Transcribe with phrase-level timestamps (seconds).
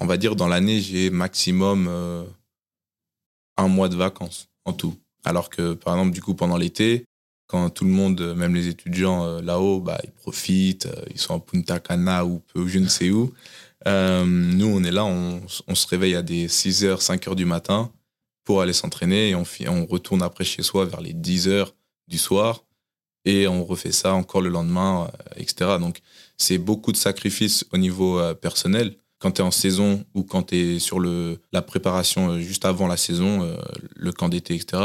[0.00, 2.24] on va dire dans l'année, j'ai maximum euh,
[3.56, 4.96] un mois de vacances en tout.
[5.24, 7.04] Alors que, par exemple, du coup, pendant l'été,
[7.46, 11.34] quand tout le monde, même les étudiants euh, là-haut, bah, ils profitent, euh, ils sont
[11.34, 13.32] en Punta Cana ou peu, je ne sais où.
[13.86, 17.90] nous, on est là, on, on, se réveille à des 6h, 5h du matin
[18.44, 21.68] pour aller s'entraîner et on, on retourne après chez soi vers les 10h
[22.08, 22.64] du soir
[23.24, 25.78] et on refait ça encore le lendemain, etc.
[25.80, 26.00] Donc,
[26.36, 30.56] c'est beaucoup de sacrifices au niveau personnel quand tu es en saison ou quand tu
[30.56, 33.56] es sur la préparation euh, juste avant la saison, euh,
[33.94, 34.82] le camp d'été, etc.,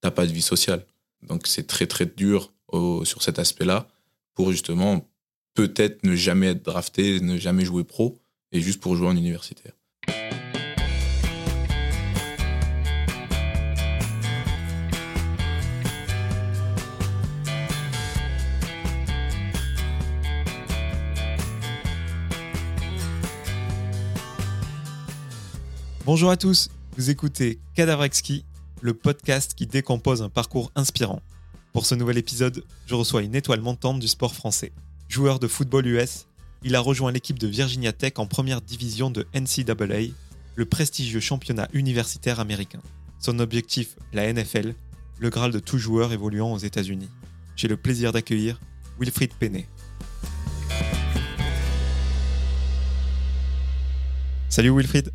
[0.00, 0.84] t'as pas de vie sociale.
[1.22, 2.52] Donc c'est très très dur
[3.04, 3.88] sur cet aspect-là
[4.34, 5.04] pour justement
[5.54, 8.16] peut-être ne jamais être drafté, ne jamais jouer pro
[8.52, 9.72] et juste pour jouer en universitaire.
[26.08, 28.46] Bonjour à tous, vous écoutez Cadavrexki,
[28.80, 31.20] le podcast qui décompose un parcours inspirant.
[31.74, 34.72] Pour ce nouvel épisode, je reçois une étoile montante du sport français.
[35.10, 36.26] Joueur de football US,
[36.62, 40.14] il a rejoint l'équipe de Virginia Tech en première division de NCAA,
[40.54, 42.80] le prestigieux championnat universitaire américain.
[43.18, 44.74] Son objectif, la NFL,
[45.18, 47.10] le Graal de tout joueur évoluant aux États-Unis.
[47.54, 48.58] J'ai le plaisir d'accueillir
[48.98, 49.68] Wilfried Penney.
[54.48, 55.12] Salut Wilfried.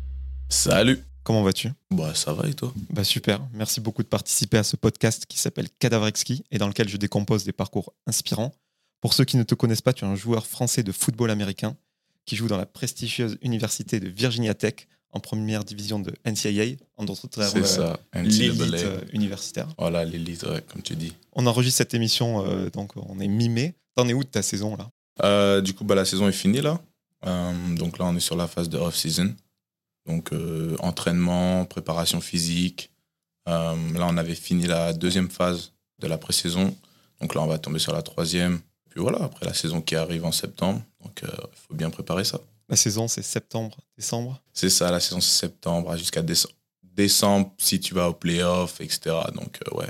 [0.54, 1.02] Salut.
[1.24, 1.68] Comment vas-tu?
[1.90, 2.72] Bah ça va et toi?
[2.90, 3.40] Bah super.
[3.54, 7.42] Merci beaucoup de participer à ce podcast qui s'appelle Cadavrexki et dans lequel je décompose
[7.42, 8.54] des parcours inspirants.
[9.00, 11.76] Pour ceux qui ne te connaissent pas, tu es un joueur français de football américain
[12.24, 17.04] qui joue dans la prestigieuse université de Virginia Tech en première division de NCAA, en
[17.04, 19.66] d'autres termes, ça, l'élite euh, universitaire.
[19.76, 21.14] Voilà, l'élite, comme tu dis.
[21.32, 23.74] On enregistre cette émission, euh, donc on est mi-mai.
[23.96, 24.88] T'en es où de ta saison là?
[25.24, 26.80] Euh, Du coup, bah, la saison est finie là.
[27.76, 29.34] donc là, on est sur la phase de off-season.
[30.06, 32.90] Donc euh, entraînement, préparation physique.
[33.48, 36.76] Euh, là, on avait fini la deuxième phase de la pré-saison.
[37.20, 38.60] Donc là, on va tomber sur la troisième.
[38.90, 40.82] Puis voilà, après la saison qui arrive en septembre.
[41.02, 42.40] Donc euh, il faut bien préparer ça.
[42.68, 44.40] La saison, c'est septembre, décembre?
[44.52, 46.54] C'est ça, la saison, c'est septembre jusqu'à décembre.
[46.82, 49.16] Décembre, si tu vas au playoff, etc.
[49.34, 49.88] Donc ouais.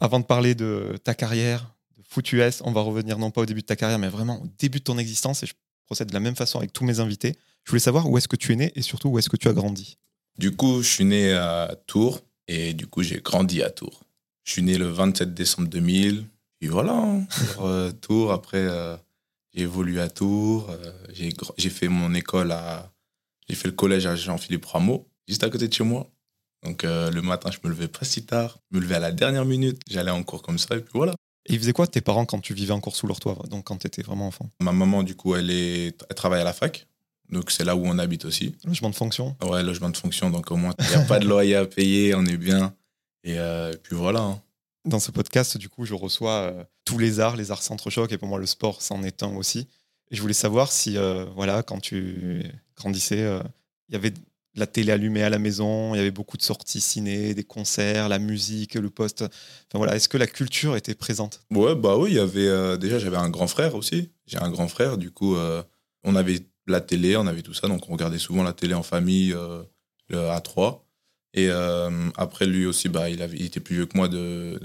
[0.00, 3.46] Avant de parler de ta carrière, de foot US, on va revenir non pas au
[3.46, 5.42] début de ta carrière, mais vraiment au début de ton existence.
[5.42, 5.54] Et je
[5.86, 7.36] procède de la même façon avec tous mes invités.
[7.64, 9.48] Je voulais savoir où est-ce que tu es né et surtout où est-ce que tu
[9.48, 9.98] as grandi.
[10.38, 14.02] Du coup, je suis né à Tours et du coup, j'ai grandi à Tours.
[14.44, 16.24] Je suis né le 27 décembre 2000.
[16.60, 17.26] Et voilà, hein.
[17.60, 18.32] euh, Tours.
[18.32, 18.96] Après, euh,
[19.52, 20.70] j'ai évolué à Tours.
[20.70, 20.92] Euh,
[21.56, 22.90] j'ai fait mon école à.
[23.48, 26.08] J'ai fait le collège à Jean-Philippe Rameau, juste à côté de chez moi.
[26.62, 28.60] Donc le matin, je me levais pas si tard.
[28.70, 29.82] Je me levais à la dernière minute.
[29.90, 31.12] J'allais en cours comme ça et puis voilà.
[31.46, 33.76] Et ils faisaient quoi tes parents quand tu vivais encore sous leur toit, donc quand
[33.76, 34.48] tu étais vraiment enfant?
[34.60, 36.86] Ma maman, du coup, elle, est, elle travaille à la fac.
[37.32, 38.54] Donc c'est là où on habite aussi.
[38.64, 40.30] Logement de fonction Ouais, logement de fonction.
[40.30, 42.74] Donc au moins, il n'y a pas de loyer à payer, on est bien.
[43.24, 44.20] Et, euh, puis voilà.
[44.20, 44.42] Hein.
[44.84, 48.18] Dans ce podcast, du coup, je reçois euh, tous les arts, les arts centre-choc, et
[48.18, 49.66] pour moi, le sport, c'en est un aussi.
[50.10, 52.44] Et je voulais savoir si, euh, voilà, quand tu
[52.76, 53.40] grandissais,
[53.88, 54.12] il y avait
[54.54, 58.10] la télé allumée à la maison, il y avait beaucoup de sorties ciné, des concerts,
[58.10, 59.22] la musique, le poste.
[59.22, 61.40] Enfin voilà, est-ce que la culture était présente?
[61.50, 64.10] Ouais, bah oui, il y avait déjà j'avais un grand frère aussi.
[64.26, 65.36] J'ai un grand frère, du coup
[66.04, 68.82] on avait la télé, on avait tout ça, donc on regardait souvent la télé en
[68.82, 69.34] famille
[70.12, 70.84] euh, à trois.
[71.34, 74.60] Et euh, après, lui aussi, bah, il, était plus vieux que moi, de,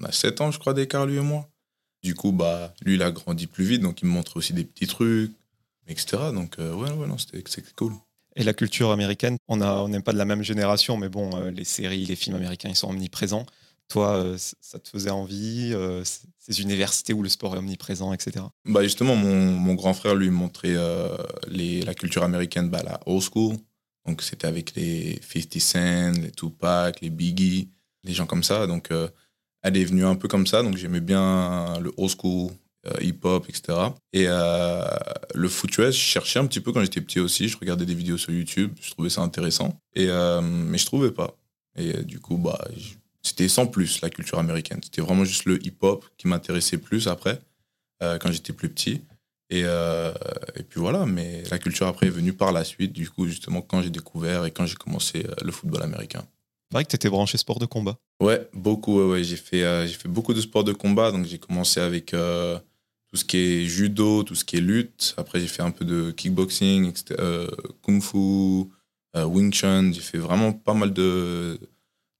[0.00, 1.48] on a 7 ans, je crois, d'écart, lui et moi.
[2.04, 4.62] Du coup, bah, lui, il a grandi plus vite, donc il me montrait aussi des
[4.62, 5.32] petits trucs,
[5.88, 6.30] etc.
[6.32, 7.42] Donc, euh, ouais, ouais, non, c'était
[7.74, 7.94] cool.
[8.36, 12.04] Et la culture américaine, on n'est pas de la même génération, mais bon, les séries,
[12.04, 13.46] les films américains, ils sont omniprésents.
[13.88, 18.44] Toi, euh, ça te faisait envie euh, Ces universités où le sport est omniprésent, etc.
[18.66, 21.16] Bah justement, mon, grand frère lui montrait euh,
[21.50, 23.56] la culture américaine, bah, la old school.
[24.06, 27.70] Donc c'était avec les 50 Cent, les Tupac, les Biggie,
[28.04, 28.66] les gens comme ça.
[28.66, 28.90] Donc
[29.62, 30.62] elle est venue un peu comme ça.
[30.62, 32.50] Donc j'aimais bien le old school,
[33.00, 33.78] hip-hop, etc.
[34.14, 37.48] Et le foot je cherchais un petit peu quand j'étais petit aussi.
[37.48, 39.78] Je regardais des vidéos sur YouTube, je trouvais ça intéressant.
[39.94, 41.36] Et, mais je trouvais pas.
[41.76, 42.58] Et du coup, bah,
[43.22, 44.80] c'était sans plus la culture américaine.
[44.82, 47.40] C'était vraiment juste le hip-hop qui m'intéressait plus après,
[48.02, 49.02] euh, quand j'étais plus petit.
[49.50, 50.12] Et, euh,
[50.56, 53.62] et, puis voilà, mais la culture après est venue par la suite, du coup, justement,
[53.62, 56.22] quand j'ai découvert et quand j'ai commencé euh, le football américain.
[56.70, 59.00] C'est vrai que tu étais branché sport de combat Ouais, beaucoup.
[59.00, 61.12] Ouais, J'ai fait, j'ai fait beaucoup de sports de combat.
[61.12, 65.14] Donc, j'ai commencé avec tout ce qui est judo, tout ce qui est lutte.
[65.16, 66.92] Après, j'ai fait un peu de kickboxing,
[67.80, 68.68] kung fu,
[69.16, 69.92] wing chun.
[69.92, 71.58] J'ai fait vraiment pas mal de,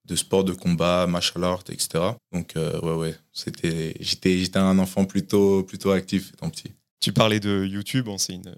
[0.09, 2.03] de sport de combat, martial art, etc.
[2.33, 6.73] Donc, euh, ouais, ouais, c'était, j'étais, j'étais un enfant plutôt, plutôt actif étant petit.
[7.01, 8.55] Tu parlais de YouTube, c'est une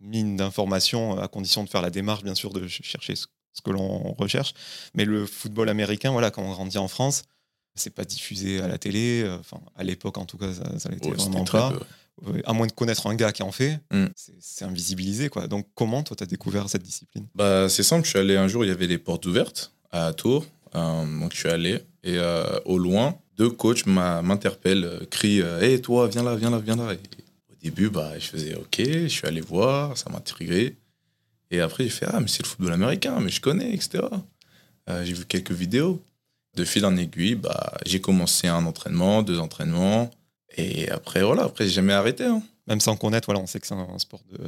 [0.00, 3.26] mine d'informations à condition de faire la démarche, bien sûr, de chercher ce,
[3.62, 4.54] que l'on recherche.
[4.94, 7.22] Mais le football américain, voilà, quand on grandit en France,
[7.74, 9.22] c'est pas diffusé à la télé.
[9.22, 11.72] Euh, enfin, à l'époque, en tout cas, ça, ça l'était vraiment pas.
[12.44, 14.06] À moins de connaître un gars qui en fait, mm.
[14.40, 15.28] c'est invisibilisé.
[15.28, 15.48] Quoi.
[15.48, 17.26] Donc, comment, toi, tu as découvert cette discipline?
[17.34, 18.04] Bah, C'est simple.
[18.04, 20.46] Je suis allé un jour, il y avait les portes ouvertes à Tours.
[20.76, 21.80] Euh, donc, je suis allé.
[22.02, 26.76] Et euh, au loin, deux coachs m'interpellent, crient Hé, toi, viens là, viens là, viens
[26.76, 26.92] là.
[26.92, 30.76] au début, bah, je faisais OK, je suis allé voir, ça m'a intrigué.
[31.50, 34.04] Et après, j'ai fait Ah, mais c'est le football américain, mais je connais, etc.
[34.88, 36.02] j'ai vu quelques vidéos
[36.56, 40.10] de fil en aiguille, bah, j'ai commencé un entraînement, deux entraînements.
[40.56, 42.24] Et après, voilà, après, j'ai jamais arrêté.
[42.24, 42.42] Hein.
[42.66, 44.38] Même sans connaître, voilà, on sait que c'est un sport de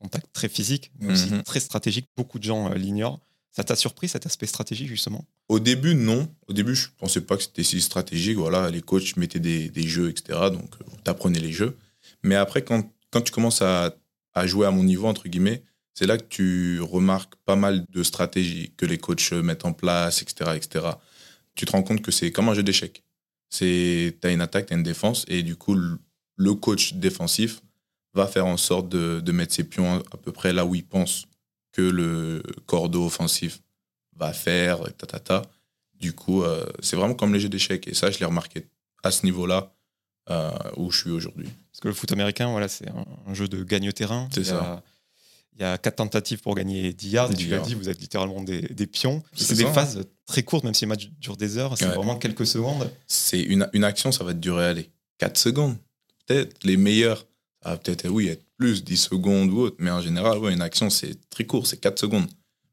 [0.00, 1.42] contact très physique, mais aussi mhm.
[1.42, 2.06] très stratégique.
[2.16, 3.20] Beaucoup de gens euh, l'ignorent.
[3.52, 5.26] Ça t'a surpris cet aspect stratégique, justement?
[5.48, 6.28] Au début, non.
[6.48, 8.38] Au début, je pensais pas que c'était si stratégique.
[8.38, 10.38] Voilà, les coachs mettaient des, des jeux, etc.
[10.50, 11.76] Donc, euh, tu apprenais les jeux.
[12.22, 13.94] Mais après, quand, quand tu commences à,
[14.32, 15.62] à jouer à mon niveau, entre guillemets,
[15.94, 20.22] c'est là que tu remarques pas mal de stratégies que les coachs mettent en place,
[20.22, 20.52] etc.
[20.56, 20.92] etc
[21.54, 23.04] tu te rends compte que c'est comme un jeu d'échecs.
[23.50, 27.60] C'est, as une attaque, tu as une défense, et du coup, le coach défensif
[28.14, 31.26] va faire en sorte de, mettre ses pions à peu près là où il pense
[31.72, 33.62] que le cordeau offensif
[34.16, 35.42] va faire, ta, ta, ta.
[35.98, 37.88] Du coup, euh, c'est vraiment comme les jeux d'échecs.
[37.88, 38.66] Et ça, je l'ai remarqué
[39.02, 39.72] à ce niveau-là
[40.30, 41.48] euh, où je suis aujourd'hui.
[41.70, 44.28] Parce que le foot américain, voilà, c'est un, jeu de gagne-terrain.
[44.32, 44.82] C'est ça.
[45.54, 47.32] Il y a quatre tentatives pour gagner 10 yards.
[47.32, 49.22] Et tu l'as dit, vous êtes littéralement des, des pions.
[49.34, 51.76] C'est des phases très courtes, même si le match dure des heures.
[51.76, 52.90] C'est vraiment quelques secondes.
[53.06, 55.76] C'est une, une, action, ça va te durer, allez, 4 secondes.
[56.26, 57.26] Peut-être les meilleurs,
[57.62, 59.76] ça va peut-être, oui, être plus, 10 secondes ou autre.
[59.78, 62.26] Mais en général, ouais, une action, c'est très court, c'est 4 secondes.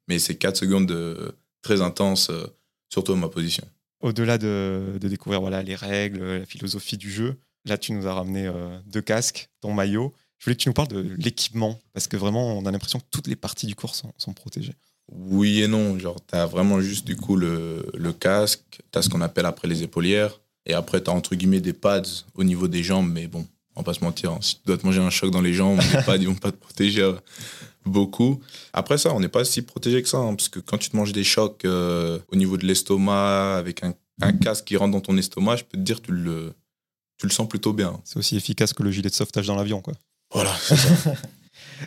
[0.07, 2.47] Mais c'est 4 secondes de, très intenses, euh,
[2.89, 3.63] surtout à ma position.
[4.01, 8.13] Au-delà de, de, découvrir voilà, les règles, la philosophie du jeu, là, tu nous as
[8.13, 10.13] ramené euh, deux casques, ton maillot.
[10.37, 13.05] Je voulais que tu nous parles de l'équipement, parce que vraiment, on a l'impression que
[13.11, 14.75] toutes les parties du corps sont, sont protégées.
[15.11, 15.99] Oui et non.
[15.99, 19.45] Genre, tu as vraiment juste du coup le, le casque, tu as ce qu'on appelle
[19.45, 23.09] après les épaulières, et après, tu as entre guillemets des pads au niveau des jambes,
[23.11, 23.45] mais bon,
[23.75, 24.39] on va pas se mentir, hein.
[24.41, 25.79] si tu dois te manger un choc dans les jambes,
[26.19, 27.13] ils vont pas te protéger euh,
[27.85, 28.41] beaucoup.
[28.73, 30.97] Après ça, on n'est pas si protégé que ça, hein, parce que quand tu te
[30.97, 35.01] manges des chocs euh, au niveau de l'estomac, avec un, un, casque qui rentre dans
[35.01, 36.53] ton estomac, je peux te dire, tu le,
[37.17, 37.99] tu le sens plutôt bien.
[38.03, 39.93] C'est aussi efficace que le gilet de sauvetage dans l'avion, quoi.
[40.33, 41.13] Voilà, c'est ça.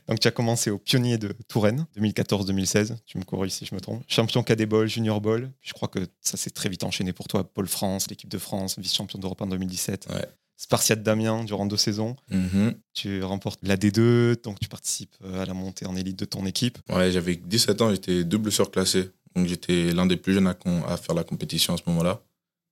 [0.08, 2.96] Donc, tu as commencé au pionnier de Touraine, 2014-2016.
[3.06, 4.02] Tu me corriges si je me trompe.
[4.08, 5.50] Champion cadet ball, junior ball.
[5.60, 7.44] Je crois que ça s'est très vite enchaîné pour toi.
[7.44, 10.08] Pôle France, l'équipe de France, vice-champion d'Europe en 2017.
[10.10, 10.26] Ouais.
[10.62, 12.14] Spartiate Damien durant deux saisons.
[12.30, 12.76] Mm-hmm.
[12.94, 16.46] Tu remportes la D2, donc tu participes euh, à la montée en élite de ton
[16.46, 16.78] équipe.
[16.88, 19.10] Ouais, j'avais 17 ans, j'étais double surclassé.
[19.34, 20.56] Donc j'étais l'un des plus jeunes à,
[20.86, 22.22] à, faire la compétition à ce moment-là.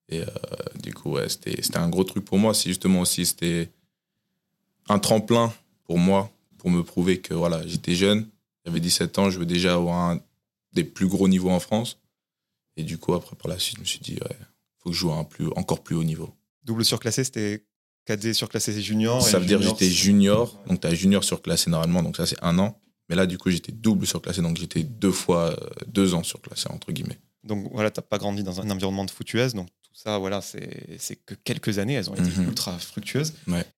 [0.09, 0.27] Et euh,
[0.81, 2.55] du coup, ouais, c'était un gros truc pour moi.
[2.55, 3.73] C'est justement aussi, c'était
[4.89, 5.53] un tremplin
[5.83, 8.29] pour moi, pour me prouver que voilà, j'étais jeune,
[8.65, 10.21] j'avais 17 ans, je veux déjà avoir un
[10.75, 11.99] des plus gros niveaux en France.
[12.77, 14.47] Et du coup, après, par la suite, je me suis dit, il
[14.79, 16.33] faut que je joue à un plus, encore plus haut niveau.
[16.63, 17.65] Double surclassé, c'était
[18.11, 22.17] cadet surclassé junior Ça veut dire j'étais junior, donc tu as junior surclassé normalement, donc
[22.17, 22.77] ça c'est un an.
[23.09, 25.57] Mais là, du coup, j'étais double surclassé, donc j'étais deux fois, euh,
[25.89, 27.19] deux ans surclassé, entre guillemets.
[27.43, 30.41] Donc voilà, tu n'as pas grandi dans un environnement de foot donc tout ça, voilà,
[30.41, 32.49] c'est que quelques années, elles ont été mhm.
[32.49, 33.35] ultra fructueuses.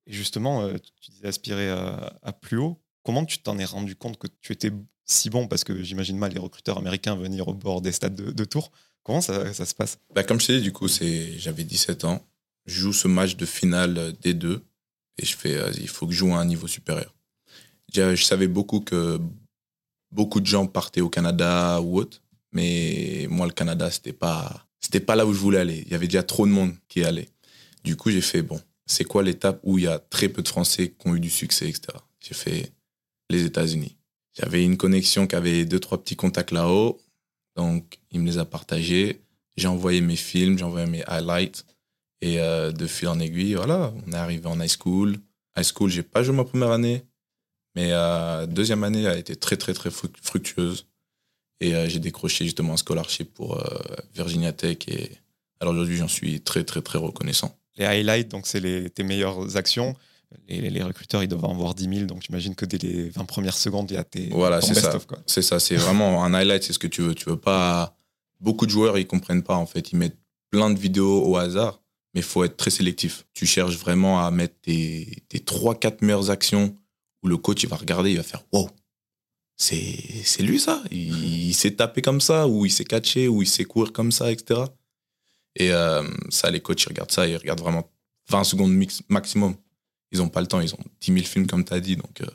[0.07, 2.79] Et justement, euh, tu disais aspirer à, plus haut.
[3.03, 4.71] Comment tu t'en es rendu compte que tu étais
[5.07, 5.47] si bon?
[5.47, 8.71] Parce que j'imagine mal les recruteurs américains venir au bord des stades de, Tours.
[9.03, 9.99] Comment ça, ça se passe?
[10.15, 12.23] Bah, Comme je t'ai dit, du coup, j'avais 17 ans.
[12.67, 14.63] Joue ce match de finale des deux
[15.19, 17.15] et je fais, il faut que je joue à un niveau supérieur.
[17.93, 19.21] Je, je savais beaucoup que
[20.11, 25.01] beaucoup de gens partaient au Canada ou autre, mais moi, le Canada, c'était pas c'était
[25.01, 25.83] pas là où je voulais aller.
[25.87, 27.29] Il y avait déjà trop de monde qui allait.
[27.85, 30.49] Du coup, j'ai fait, bon, c'est quoi l'étape où il y a très peu de
[30.49, 31.99] Français qui ont eu du succès, etc.
[32.21, 32.73] J'ai fait
[33.31, 33.97] les États-Unis.
[34.35, 37.01] J'avais une connexion qui avait deux, trois petits contacts là-haut.
[37.57, 39.21] Donc, il me les a partagés.
[39.57, 41.65] J'ai envoyé mes films, j'ai envoyé mes highlights.
[42.23, 45.17] Et euh, de fil en aiguille, voilà, on est arrivé en high school.
[45.59, 47.05] High school, j'ai pas joué ma première année.
[47.75, 50.87] Mais euh, deuxième année a été très, très, très fructueuse.
[51.61, 53.79] Et euh, j'ai décroché justement un scholarship pour euh,
[54.15, 54.79] Virginia Tech.
[54.89, 55.11] Et
[55.61, 57.57] alors aujourd'hui, j'en suis très, très, très reconnaissant.
[57.77, 59.97] Les highlights, donc c'est tes meilleures actions.
[60.49, 62.07] Les, les, recruteurs, ils doivent en voir 10 000.
[62.07, 64.29] Donc j'imagine que dès les 20 premières secondes, il y a tes.
[64.31, 64.99] Voilà, c'est ça.
[65.27, 65.61] C'est ça.
[65.61, 67.15] C'est vraiment un highlight, c'est ce que tu veux.
[67.15, 67.97] Tu veux pas.
[68.41, 69.93] Beaucoup de joueurs, ils comprennent pas en fait.
[69.93, 70.19] Ils mettent
[70.51, 71.81] plein de vidéos au hasard,
[72.15, 73.25] mais il faut être très sélectif.
[73.35, 76.77] Tu cherches vraiment à mettre tes, tes 3-4 meilleures actions
[77.23, 78.69] où le coach il va regarder, il va faire wow,
[79.57, 80.83] c'est lui ça.
[80.91, 84.33] Il, s'est tapé comme ça, ou il s'est catché, ou il s'est courir comme ça,
[84.33, 84.63] etc.
[85.55, 87.89] Et euh, ça, les coachs, ils regardent ça, ils regardent vraiment
[88.31, 88.73] 20 secondes
[89.09, 89.55] maximum.
[90.11, 91.97] Ils n'ont pas le temps, ils ont 10 000 films, comme tu as dit.
[91.97, 92.27] Donc, euh.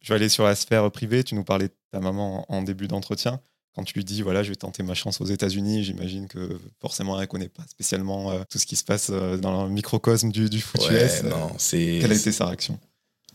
[0.00, 1.22] Je vais aller sur la sphère privée.
[1.22, 3.40] Tu nous parlais de ta maman en début d'entretien.
[3.74, 7.14] Quand tu lui dis, voilà, je vais tenter ma chance aux États-Unis, j'imagine que forcément,
[7.16, 10.30] elle ne connaît pas spécialement euh, tout ce qui se passe euh, dans le microcosme
[10.30, 11.22] du, du foot US.
[11.22, 11.52] Non.
[11.70, 12.78] Quelle a été sa réaction?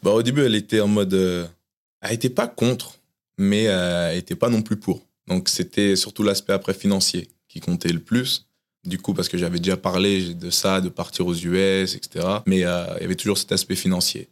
[0.03, 1.13] Bah, Au début, elle était en mode.
[1.13, 2.99] elle n'était pas contre,
[3.37, 5.01] mais elle n'était pas non plus pour.
[5.27, 8.45] Donc, c'était surtout l'aspect après financier qui comptait le plus.
[8.85, 12.25] Du coup, parce que j'avais déjà parlé de ça, de partir aux US, etc.
[12.45, 14.29] Mais il y avait toujours cet aspect financier.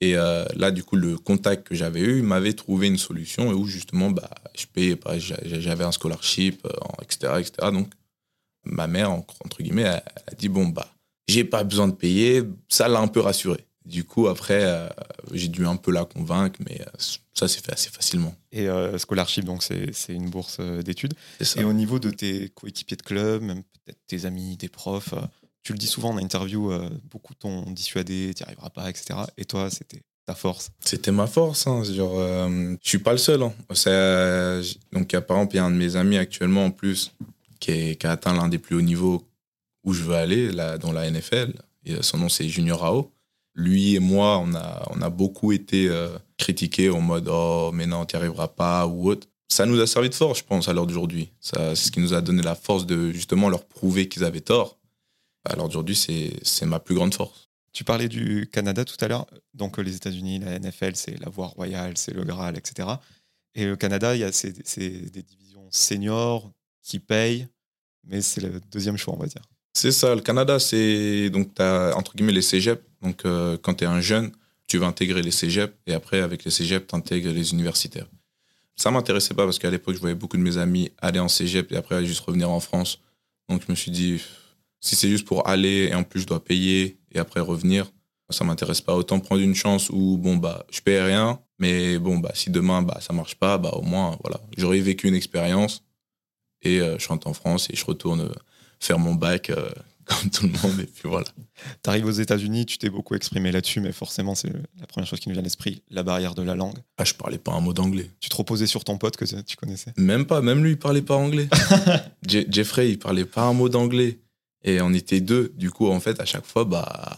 [0.00, 3.66] Et euh, là, du coup, le contact que j'avais eu m'avait trouvé une solution où
[3.66, 6.66] justement, bah, je payais pas, j'avais un scholarship,
[7.02, 7.52] etc., euh, etc.
[7.72, 7.88] Donc,
[8.64, 10.88] ma mère, entre guillemets, elle, a dit bon bah,
[11.26, 12.42] j'ai pas besoin de payer.
[12.68, 13.64] Ça l'a un peu rassuré.
[13.84, 14.88] Du coup, après, euh,
[15.32, 16.80] j'ai dû un peu la convaincre, mais
[17.32, 18.34] ça s'est fait assez facilement.
[18.52, 21.14] Et scholarship, donc c'est une bourse d'études.
[21.56, 25.14] Et au niveau de tes coéquipiers de club, même peut-être tes amis, tes profs,
[25.68, 29.18] tu le dis souvent en interview, euh, beaucoup t'ont dissuadé, tu n'y arriveras pas, etc.
[29.36, 31.66] Et toi, c'était ta force C'était ma force.
[31.66, 31.82] Hein.
[31.84, 33.42] Genre, euh, je suis pas le seul.
[33.42, 33.52] Hein.
[34.92, 37.12] donc, par exemple, il y a un de mes amis actuellement, en plus,
[37.60, 39.28] qui, a atteint l'un des plus hauts niveaux
[39.84, 41.52] où je veux aller, là, dans la NFL.
[42.00, 43.12] Son nom, c'est Junior Rao.
[43.54, 46.08] Lui et moi, on a, beaucoup été euh,
[46.38, 49.26] critiqués en mode Oh, mais non, tu n'y arriveras pas ou autre.
[49.50, 51.28] Ça nous a servi de force, je pense, à l'heure d'aujourd'hui.
[51.40, 54.77] C'est ce qui nous a donné la force de justement leur prouver qu'ils avaient tort
[55.48, 57.48] alors aujourd'hui, c'est ma plus grande force.
[57.72, 59.26] Tu parlais du Canada tout à l'heure.
[59.54, 62.88] Donc les États-Unis, la NFL, c'est la voie royale, c'est le Graal, etc.
[63.54, 66.50] Et le Canada, il y a des divisions seniors
[66.82, 67.46] qui payent,
[68.04, 69.42] mais c'est le deuxième choix, on va dire.
[69.74, 70.14] C'est ça.
[70.14, 72.82] Le Canada, c'est donc tu as entre guillemets les cégeps.
[73.02, 74.32] Donc euh, quand tu es un jeune,
[74.66, 78.08] tu vas intégrer les cégeps et après avec les cégeps, tu intègres les universitaires.
[78.76, 81.70] Ça m'intéressait pas parce qu'à l'époque, je voyais beaucoup de mes amis aller en cégep
[81.72, 83.00] et après juste revenir en France.
[83.48, 84.20] Donc je me suis dit,
[84.80, 87.90] si c'est juste pour aller et en plus je dois payer et après revenir,
[88.30, 88.94] ça m'intéresse pas.
[88.94, 92.82] Autant prendre une chance où bon bah je paye rien, mais bon bah si demain
[92.82, 95.84] bah ça marche pas, bah au moins voilà, j'aurais vécu une expérience
[96.62, 98.34] et euh, je rentre en France et je retourne euh,
[98.80, 99.70] faire mon bac euh,
[100.04, 101.26] comme tout le monde et puis voilà.
[101.82, 105.20] Tu arrives aux États-Unis, tu t'es beaucoup exprimé là-dessus, mais forcément c'est la première chose
[105.20, 106.78] qui nous vient à l'esprit, la barrière de la langue.
[106.98, 108.10] Ah je parlais pas un mot d'anglais.
[108.20, 109.92] Tu te reposais sur ton pote que tu connaissais?
[109.96, 111.48] Même pas, même lui il parlait pas anglais.
[112.26, 114.18] Jeffrey il parlait pas un mot d'anglais.
[114.68, 115.50] Et on était deux.
[115.56, 117.16] Du coup, en fait, à chaque fois, bah.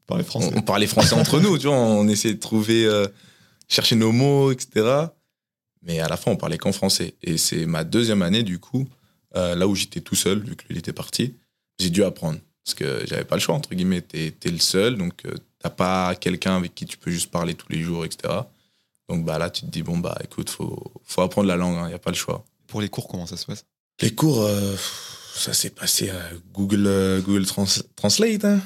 [0.00, 0.52] On parlait français.
[0.56, 1.76] On, parlait français entre nous, tu vois.
[1.76, 3.06] On essayait de trouver, euh,
[3.68, 5.06] chercher nos mots, etc.
[5.82, 7.14] Mais à la fin, on parlait qu'en français.
[7.22, 8.88] Et c'est ma deuxième année, du coup,
[9.36, 11.36] euh, là où j'étais tout seul, vu que lui était parti,
[11.78, 12.40] j'ai dû apprendre.
[12.64, 14.00] Parce que j'avais pas le choix, entre guillemets.
[14.00, 17.54] T'es es le seul, donc euh, t'as pas quelqu'un avec qui tu peux juste parler
[17.54, 18.34] tous les jours, etc.
[19.08, 21.78] Donc bah là, tu te dis, bon, bah écoute, faut, faut apprendre la langue, il
[21.78, 22.44] hein, n'y a pas le choix.
[22.66, 23.64] Pour les cours, comment ça se passe?
[24.02, 24.44] Les cours
[25.36, 26.20] ça s'est passé à
[26.52, 27.46] Google, euh, Google
[27.96, 28.60] Translate, hein.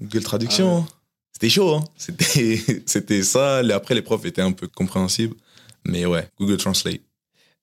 [0.00, 0.86] Google Traduction.
[0.88, 0.92] Ah
[1.32, 1.84] c'était chaud, hein.
[1.96, 3.58] C'était, c'était ça.
[3.58, 5.36] Après, les profs étaient un peu compréhensibles.
[5.84, 7.00] Mais ouais, Google Translate.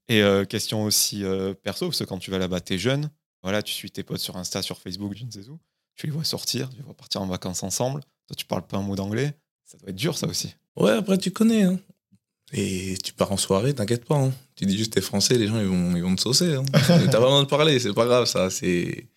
[0.07, 3.09] Et euh, question aussi euh, perso, parce que quand tu vas là-bas, t'es jeune.
[3.43, 5.59] Voilà, tu suis tes potes sur Insta, sur Facebook, je ne sais où.
[5.95, 8.01] Tu les vois sortir, tu les vois partir en vacances ensemble.
[8.27, 9.33] Toi, tu parles pas un mot d'anglais.
[9.65, 10.53] Ça doit être dur, ça aussi.
[10.75, 11.63] Ouais, après, tu connais.
[11.63, 11.79] Hein.
[12.53, 14.15] Et tu pars en soirée, t'inquiète pas.
[14.15, 14.33] Hein.
[14.55, 16.55] Tu dis juste t'es français, les gens ils vont, ils vont te saucer.
[16.55, 16.63] Hein.
[16.73, 18.49] T'as pas besoin de parler, c'est pas grave ça.
[18.49, 19.07] C'est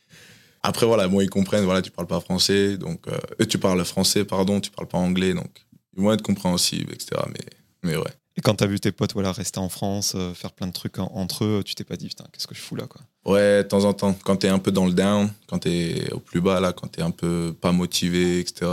[0.62, 1.64] après voilà, moi ils comprennent.
[1.64, 5.34] Voilà, tu parles pas français, donc euh, tu parles français, pardon, tu parles pas anglais,
[5.34, 5.50] donc
[5.96, 7.20] ils vont être compréhensifs, etc.
[7.28, 8.10] Mais mais ouais.
[8.36, 10.98] Et quand t'as vu tes potes voilà rester en France, euh, faire plein de trucs
[10.98, 13.00] entre eux, tu t'es pas dit putain qu'est-ce que je fous là quoi.
[13.24, 16.20] Ouais, de temps en temps, quand t'es un peu dans le down, quand t'es au
[16.20, 18.70] plus bas là, quand t'es un peu pas motivé, etc.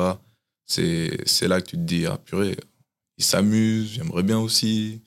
[0.66, 2.58] C'est c'est là que tu te dis ah purée,
[3.22, 5.02] ils s'amusent, j'aimerais bien aussi.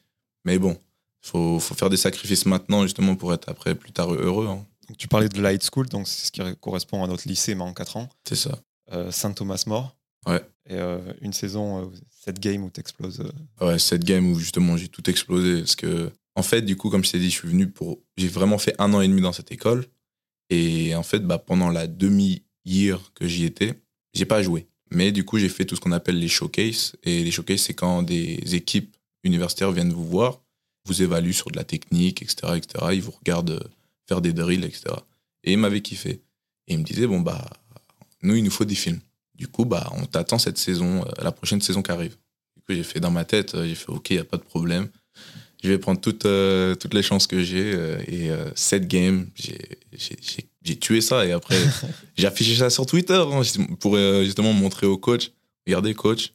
[0.45, 0.79] Mais bon,
[1.25, 4.47] il faut, faut, faire des sacrifices maintenant justement pour être après plus tard heureux.
[4.47, 4.65] Hein.
[4.89, 7.63] Donc, tu parlais de Light School, donc c'est ce qui correspond à notre lycée, mais
[7.63, 8.09] en 4 ans.
[8.29, 8.59] C'est ça.
[8.93, 9.97] Euh, Saint-Thomas-More.
[10.27, 10.43] Ouais.
[10.67, 13.23] Et euh, une saison, euh, cette game où tu exploses.
[13.61, 15.61] Ouais, cette game où justement j'ai tout explosé.
[15.61, 17.99] Parce que, en fait, du coup, comme je t'ai dit, je suis venu pour.
[18.17, 19.87] J'ai vraiment fait un an et demi dans cette école.
[20.51, 24.69] Et en fait, bah, pendant la demi-year que j'y étais, j'ai pas joué.
[24.91, 26.95] Mais du coup, j'ai fait tout ce qu'on appelle les showcases.
[27.03, 30.41] Et les showcases, c'est quand des équipes universitaires viennent vous voir,
[30.87, 32.87] vous évaluent sur de la technique, etc., etc.
[32.93, 33.69] Ils vous regardent euh,
[34.07, 34.95] faire des drills, etc.
[35.43, 36.21] Et ils m'avaient kiffé.
[36.67, 37.49] Et ils me disaient, bon, bah,
[38.23, 39.01] nous, il nous faut des films.
[39.35, 42.17] Du coup, bah, on t'attend cette saison, euh, la prochaine saison qui arrive.
[42.57, 44.37] Du coup, j'ai fait dans ma tête, euh, j'ai fait, OK, il n'y a pas
[44.37, 44.89] de problème.
[45.65, 46.27] Je vais prendre toutes,
[46.79, 47.71] toutes les chances que j'ai.
[48.07, 49.27] et cette game,
[50.63, 51.27] j'ai tué ça.
[51.27, 51.57] Et après,
[52.17, 53.41] j'ai affiché ça sur Twitter hein,
[53.81, 55.33] pour justement montrer au coach,
[55.67, 56.35] regardez, coach,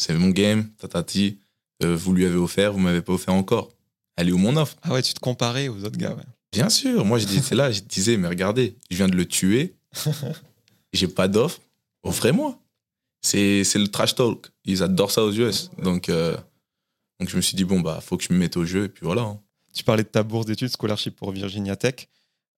[0.00, 1.38] c'est mon game, tatati.
[1.82, 3.70] Euh, vous lui avez offert, vous m'avez pas offert encore.
[4.16, 6.14] Elle est où mon offre Ah ouais, tu te comparais aux autres gars.
[6.14, 6.22] Ouais.
[6.52, 9.74] Bien sûr, moi c'est là, je disais, mais regardez, je viens de le tuer,
[10.92, 11.60] j'ai pas d'offre,
[12.02, 12.58] offrez-moi.
[13.22, 15.70] C'est le trash talk, ils adorent ça aux US.
[15.82, 16.36] Donc, euh,
[17.20, 18.88] Donc je me suis dit, bon, bah, faut que je me mette au jeu, et
[18.88, 19.22] puis voilà.
[19.22, 19.40] hein.
[19.72, 22.08] Tu parlais de ta bourse d'études, scholarship pour Virginia Tech.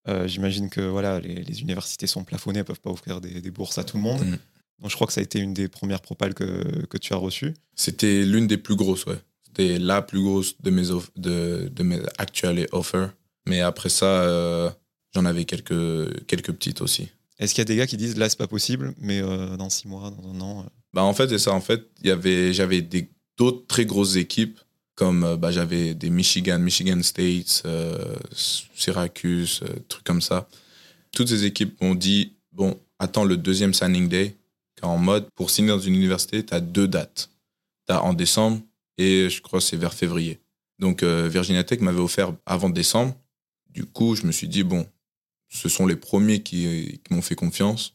[0.09, 3.51] Euh, J'imagine que voilà, les, les universités sont plafonnées, elles peuvent pas offrir des, des
[3.51, 4.25] bourses à tout le monde.
[4.25, 4.39] Mhm.
[4.81, 7.17] Donc je crois que ça a été une des premières propales que, que tu as
[7.17, 7.55] reçues.
[7.77, 9.19] C'était l'une des plus grosses, ouais.
[9.47, 13.11] C'était la plus grosse de mes, off- de, de mes actual offers.
[13.47, 14.71] Mais après ça, euh,
[15.15, 17.09] j'en avais quelques, quelques petites aussi.
[17.39, 19.69] Est-ce qu'il y a des gars qui disent là c'est pas possible, mais euh, dans
[19.71, 21.53] six mois, dans un an Bah, en fait, c'est ça.
[21.53, 23.09] En fait, il y avait, j'avais des,
[23.43, 24.61] d'autres très grosses équipes,
[24.95, 30.49] comme euh, bah, j'avais des Michigan, Michigan State, euh, Syracuse, euh, trucs comme ça.
[31.11, 34.37] Toutes ces équipes m'ont dit bon, attends le deuxième signing day,
[34.77, 37.31] car en mode, pour signer dans une université, tu as deux dates.
[37.89, 38.61] Tu as en décembre
[38.97, 40.39] et je crois c'est vers février.
[40.79, 43.15] Donc, Virginia Tech m'avait offert avant décembre.
[43.71, 44.87] Du coup, je me suis dit bon,
[45.49, 47.95] ce sont les premiers qui, qui m'ont fait confiance.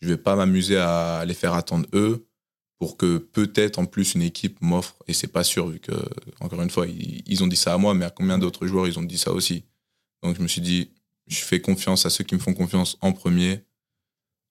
[0.00, 2.25] Je vais pas m'amuser à les faire attendre eux
[2.78, 5.92] pour que peut-être en plus une équipe m'offre, et c'est pas sûr, vu que,
[6.40, 8.86] encore une fois, ils, ils ont dit ça à moi, mais à combien d'autres joueurs
[8.86, 9.64] ils ont dit ça aussi.
[10.22, 10.90] Donc je me suis dit,
[11.26, 13.62] je fais confiance à ceux qui me font confiance en premier.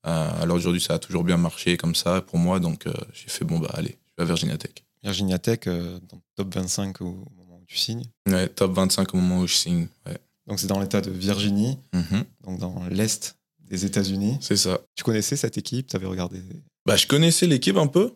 [0.08, 3.28] Euh, alors aujourd'hui, ça a toujours bien marché comme ça pour moi, donc euh, j'ai
[3.28, 4.72] fait, bon, bah allez, je vais à Virginia Tech.
[5.04, 7.06] Virginia Tech euh, dans top 25 au
[7.38, 8.06] moment où tu signes.
[8.28, 9.88] Ouais, top 25 au moment où je signe.
[10.06, 10.18] Ouais.
[10.48, 14.38] Donc c'est dans l'état de Virginie, Mhm, donc dans l'est des États-Unis.
[14.42, 14.80] c'est ça.
[14.96, 15.88] Tu connaissais cette équipe?
[15.88, 16.40] Tu avais regardé
[16.86, 18.14] Bah, je connaissais l'équipe un peu.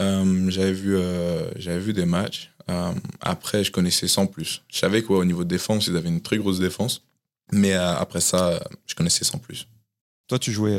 [0.00, 2.50] Euh, j'avais vu, euh, j'avais vu des matchs.
[2.70, 4.62] Euh, après, je connaissais sans plus.
[4.68, 7.02] Je savais qu'au niveau de défense, ils avaient une très grosse défense.
[7.52, 9.66] Mais après ça, je connaissais sans plus.
[10.28, 10.78] Toi, tu jouais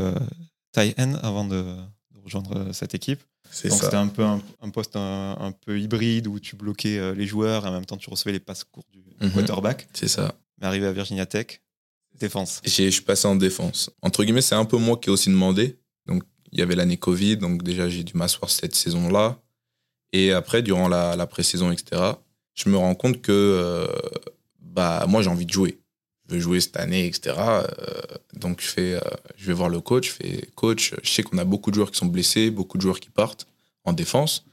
[0.71, 3.21] tie end avant de, de rejoindre cette équipe.
[3.51, 3.85] C'est Donc ça.
[3.85, 7.65] c'était un peu un, un poste un, un peu hybride où tu bloquais les joueurs
[7.65, 9.31] et en même temps tu recevais les passes courtes du Mhm.
[9.31, 9.87] quarterback.
[9.93, 10.33] C'est ça.
[10.59, 11.61] Mais arrivé à Virginia Tech,
[12.19, 12.61] défense.
[12.65, 13.91] J'ai- Je suis passé en défense.
[14.01, 15.77] Entre guillemets, c'est un peu moi qui ai aussi demandé.
[16.53, 17.37] Il y avait l'année Covid.
[17.37, 19.39] Donc, déjà, j'ai dû m'asseoir cette saison-là.
[20.13, 22.13] Et après, durant la, la pré-saison, etc.,
[22.53, 23.87] je me rends compte que euh,
[24.61, 25.79] bah, moi, j'ai envie de jouer.
[26.29, 27.35] Je veux jouer cette année, etc.
[27.37, 27.63] Euh,
[28.35, 28.99] donc, je, fais, euh,
[29.35, 30.09] je vais voir le coach.
[30.09, 32.83] Je fais coach, je sais qu'on a beaucoup de joueurs qui sont blessés, beaucoup de
[32.83, 33.47] joueurs qui partent
[33.83, 34.45] en défense.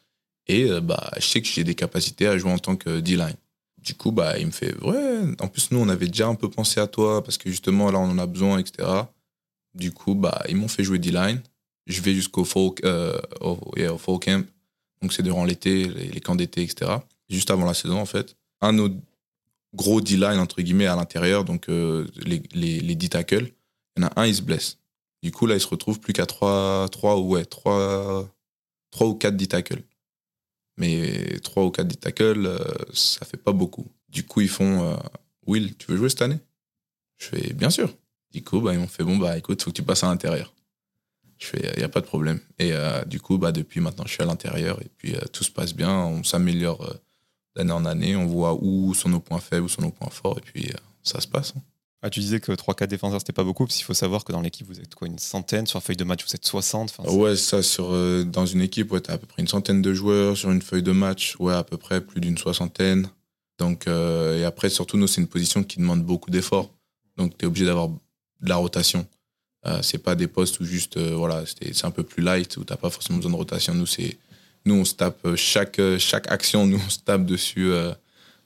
[0.46, 3.36] Et bah, je sais que j'ai des capacités à jouer en tant que D-line.
[3.78, 6.50] Du coup, bah, il me fait Ouais, en plus, nous, on avait déjà un peu
[6.50, 8.88] pensé à toi parce que justement, là, on en a besoin, etc.
[9.74, 11.40] Du coup, bah, ils m'ont fait jouer D-line.
[11.86, 14.46] Je vais jusqu'au fall, euh, au, yeah, camp.
[15.02, 16.90] Donc, c'est durant l'été, les, camps d'été, etc.
[17.28, 18.36] Juste avant la saison, en fait.
[18.60, 18.90] Un nos
[19.74, 23.52] gros D-line, entre guillemets, à l'intérieur, donc euh, les, les, les D-tackles,
[23.96, 24.78] il y en a un, il se blesse.
[25.22, 28.28] Du coup, là, il se retrouve plus qu'à 3, 3, ouais, 3,
[28.90, 29.82] 3 ou 4 D-tackles.
[30.76, 32.58] Mais 3 ou 4 D-tackles, euh,
[32.92, 33.86] ça fait pas beaucoup.
[34.08, 34.96] Du coup, ils font euh,
[35.46, 36.38] Will, tu veux jouer cette année?
[37.18, 37.94] Je fais Bien sûr.
[38.32, 40.54] Du coup, bah, ils m'ont fait Bon, bah écoute, faut que tu passes à l'intérieur.
[41.40, 42.38] Je fais Il n'y a pas de problème.
[42.58, 45.42] Et euh, du coup, bah, depuis maintenant, je suis à l'intérieur et puis euh, tout
[45.44, 45.90] se passe bien.
[45.90, 46.94] On s'améliore euh,
[47.56, 48.14] d'année en année.
[48.14, 50.76] On voit où sont nos points faibles, où sont nos points forts et puis euh,
[51.02, 51.54] ça se passe.
[51.56, 51.62] hein.
[52.02, 54.40] Ah, tu disais que 3-4 défenseurs c'était pas beaucoup, parce qu'il faut savoir que dans
[54.40, 56.88] l'équipe vous êtes quoi une centaine, sur la feuille de match vous êtes 60.
[56.98, 59.42] enfin, c'est- Ouais, ça, sur, euh, dans une équipe, ouais, tu as à peu près
[59.42, 60.34] une centaine de joueurs.
[60.34, 63.06] Sur une feuille de match, ouais, à peu près plus d'une soixantaine.
[63.58, 66.70] Donc, euh, et après, surtout, nous, c'est une position qui demande beaucoup d'efforts.
[67.18, 67.98] Donc, tu es obligé d'avoir de
[68.48, 69.06] la rotation.
[69.66, 72.64] Euh, c'est pas des postes où juste, euh, voilà, c'est un peu plus light, où
[72.64, 73.74] t'as pas forcément besoin de rotation.
[73.74, 74.16] Nous, c'est,
[74.64, 77.92] nous on se tape euh, chaque, euh, chaque action, nous, on se tape dessus euh,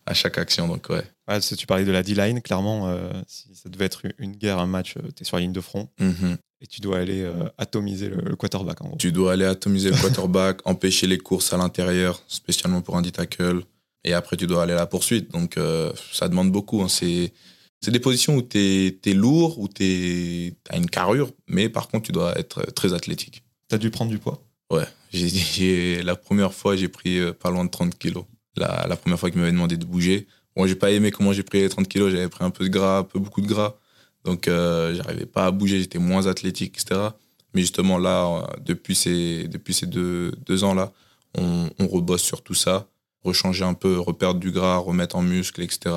[0.06, 0.66] à chaque action.
[0.66, 1.04] Donc, ouais.
[1.56, 2.94] Tu parlais de la D-line, clairement,
[3.26, 5.88] si ça devait être une guerre, un match, tu es sur la ligne de front
[5.98, 6.36] Mhm.
[6.60, 8.96] et tu dois aller atomiser le, le quarterback en gros.
[8.98, 13.62] Tu dois aller atomiser le quarterback, empêcher les courses à l'intérieur, spécialement pour un D-tackle.
[14.04, 15.30] Et après, tu dois aller à la poursuite.
[15.30, 15.58] Donc,
[16.12, 16.82] ça demande beaucoup.
[16.82, 16.88] hein.
[16.90, 17.32] C'est,
[17.84, 18.58] c'est des positions où tu
[19.04, 23.42] es, lourd, où tu as une carrure, mais par contre, tu dois être très athlétique.
[23.68, 24.42] T'as dû prendre du poids?
[24.70, 24.86] Ouais.
[25.12, 28.24] J'ai- la première fois, j'ai pris euh, pas loin de 30 kilos.
[28.56, 30.26] La, la première fois qu'il m'avait demandé de bouger.
[30.56, 32.10] Bon, j'ai pas aimé comment j'ai pris les 30 kilos.
[32.10, 33.76] J'avais pris un peu de gras, un peu beaucoup de gras.
[34.24, 35.78] Donc, euh, j'arrivais pas à bouger.
[35.80, 37.00] J'étais moins athlétique, etc.
[37.52, 40.92] Mais justement, là, euh, depuis ces, depuis ces deux, deux ans-là,
[41.36, 42.88] on, on rebosse sur tout ça.
[43.22, 45.94] Rechanger un peu, reperdre du gras, remettre en muscle, etc.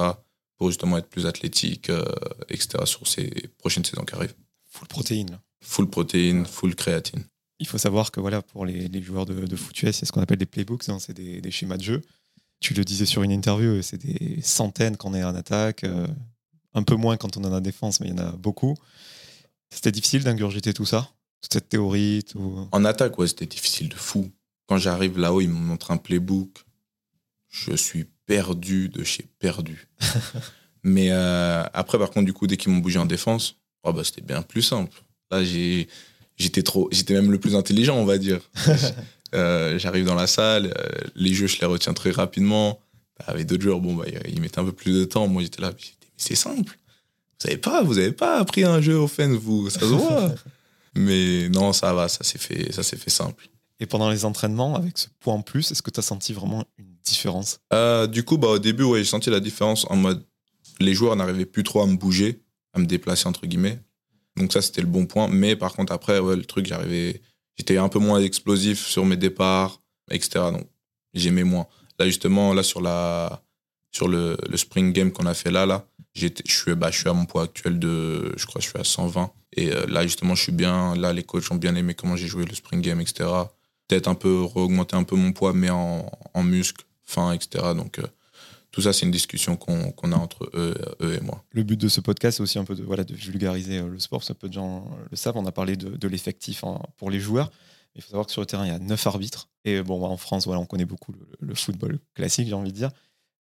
[0.57, 2.03] Pour justement être plus athlétique, euh,
[2.49, 2.79] etc.
[2.85, 4.35] sur ces prochaines saisons qui arrivent.
[4.69, 5.39] Full protéine.
[5.61, 7.23] Full protéine, full créatine.
[7.59, 10.11] Il faut savoir que voilà, pour les, les joueurs de, de foot US, c'est ce
[10.11, 12.01] qu'on appelle des playbooks, hein, c'est des, des schémas de jeu.
[12.59, 16.07] Tu le disais sur une interview, c'est des centaines quand on est en attaque, euh,
[16.73, 18.75] un peu moins quand on est en défense, mais il y en a beaucoup.
[19.69, 21.09] C'était difficile d'ingurgiter tout ça,
[21.41, 22.67] toute cette théorie, tout.
[22.71, 24.31] En attaque, ouais, c'était difficile de fou.
[24.67, 26.63] Quand j'arrive là-haut, ils me montrent un playbook.
[27.49, 29.87] Je suis perdu de chez perdu.
[30.83, 34.03] Mais euh, après, par contre, du coup, dès qu'ils m'ont bougé en défense, oh, bah,
[34.03, 35.01] c'était bien plus simple.
[35.31, 38.39] Là, j'étais trop, j'étais même le plus intelligent, on va dire.
[39.35, 42.79] Euh, j'arrive dans la salle, euh, les jeux, je les retiens très rapidement.
[43.25, 45.27] Avec d'autres joueurs, bon, bah, ils mettaient un peu plus de temps.
[45.27, 46.71] Moi, j'étais là, mais c'est simple.
[46.71, 50.33] Vous savez pas, vous avez pas appris un jeu au FN, vous, ça se voit.
[50.95, 53.49] mais non, ça va, ça s'est fait, ça s'est fait simple.
[53.81, 56.63] Et pendant les entraînements, avec ce poids en plus, est-ce que tu as senti vraiment
[56.77, 60.23] une différence euh, Du coup, bah, au début, ouais, j'ai senti la différence en mode
[60.79, 62.43] les joueurs n'arrivaient plus trop à me bouger,
[62.73, 63.79] à me déplacer, entre guillemets.
[64.35, 65.27] Donc ça, c'était le bon point.
[65.27, 67.21] Mais par contre, après, ouais, le truc, j'arrivais,
[67.57, 70.45] j'étais un peu moins explosif sur mes départs, etc.
[70.51, 70.67] Donc
[71.13, 71.67] j'aimais moins.
[71.99, 73.43] Là, justement, là, sur, la,
[73.91, 77.13] sur le, spring game qu'on a fait là, là je, suis, bah, je suis à
[77.13, 79.31] mon poids actuel de, je crois, je suis à 120.
[79.53, 80.95] Et euh, là, justement, je suis bien.
[80.95, 83.29] Là, les coachs ont bien aimé comment j'ai joué le spring game, etc.
[83.87, 87.73] Peut-être un peu augmenter un peu mon poids, mais en, en muscle, fin, etc.
[87.75, 88.03] Donc, euh,
[88.71, 91.43] tout ça, c'est une discussion qu'on a entre eux, eux, et moi.
[91.51, 93.99] Le but de ce podcast, c'est aussi un peu de, voilà, de vulgariser euh, le
[93.99, 94.23] sport.
[94.23, 95.37] Ça peu de gens le savent.
[95.37, 96.63] On a parlé de, de l'effectif
[96.97, 97.49] pour les joueurs.
[97.95, 99.49] Il faut savoir que sur le terrain, il y a neuf arbitres.
[99.65, 102.91] Et bon, en France, voilà, on connaît beaucoup le, football classique, j'ai envie de dire.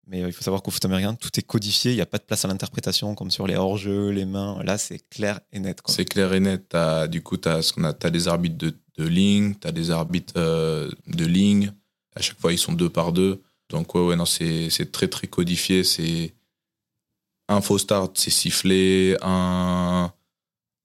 [0.06, 1.92] Mais euh, il faut savoir qu'au foot américain, tout est codifié.
[1.92, 4.62] Il n'y a pas de place à l'interprétation, comme sur les hors-jeux, les mains.
[4.64, 5.82] Là, c'est clair et net.
[5.86, 6.74] C'est clair et net.
[6.74, 10.34] As, du coup, tu as, as, des arbitres de, de ligne, tu as des arbitres
[10.36, 11.72] euh, de ligne.
[12.14, 13.42] À chaque fois, ils sont deux par deux.
[13.70, 15.84] Donc, ouais, ouais non, c'est très, très codifié.
[15.84, 16.34] C'est
[17.48, 19.16] un faux start, c'est sifflé.
[19.22, 20.12] Un,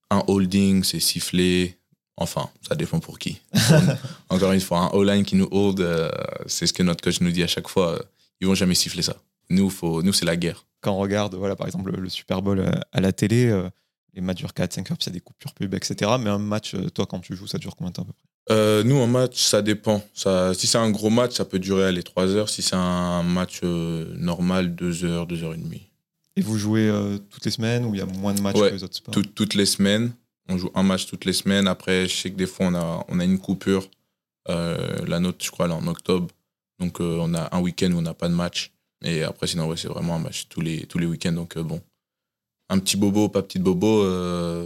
[0.09, 1.77] un holding, c'est sifflé.
[2.17, 3.41] Enfin, ça dépend pour qui.
[4.29, 6.11] Encore une fois, un all-line qui nous hold, euh,
[6.45, 7.99] c'est ce que notre coach nous dit à chaque fois.
[8.39, 9.15] Ils vont jamais siffler ça.
[9.49, 10.65] Nous, faut, nous c'est la guerre.
[10.81, 13.69] Quand on regarde, voilà, par exemple, le, Super Bowl euh, à la télé, euh,
[14.13, 16.11] les matchs durent 4, 5 heures, puis il y a des coupures pub, etc.
[16.19, 18.30] Mais un match, toi, quand tu joues, ça dure combien de temps à peu près?
[18.49, 20.03] Nous, un match, ça dépend.
[20.13, 22.49] Ça, si c'est un gros match, ça peut durer les 3 heures.
[22.49, 25.87] Si c'est un match normal, 2 heures, 2 heures et demie.
[26.35, 26.91] Et vous jouez
[27.29, 29.15] toutes les semaines ou il y a moins de matchs que les autres sports?
[29.35, 30.11] Toutes les semaines.
[30.49, 31.67] On joue un match toutes les semaines.
[31.67, 33.87] Après, je sais que des fois, on a, on a une coupure.
[34.49, 36.27] Euh, la note, je crois, là, en octobre.
[36.79, 38.71] Donc, euh, on a un week-end où on n'a pas de match.
[39.03, 41.31] Et après, sinon, ouais, c'est vraiment un match tous les, tous les week-ends.
[41.31, 41.81] Donc, euh, bon.
[42.71, 44.03] Un petit bobo, pas petit bobo,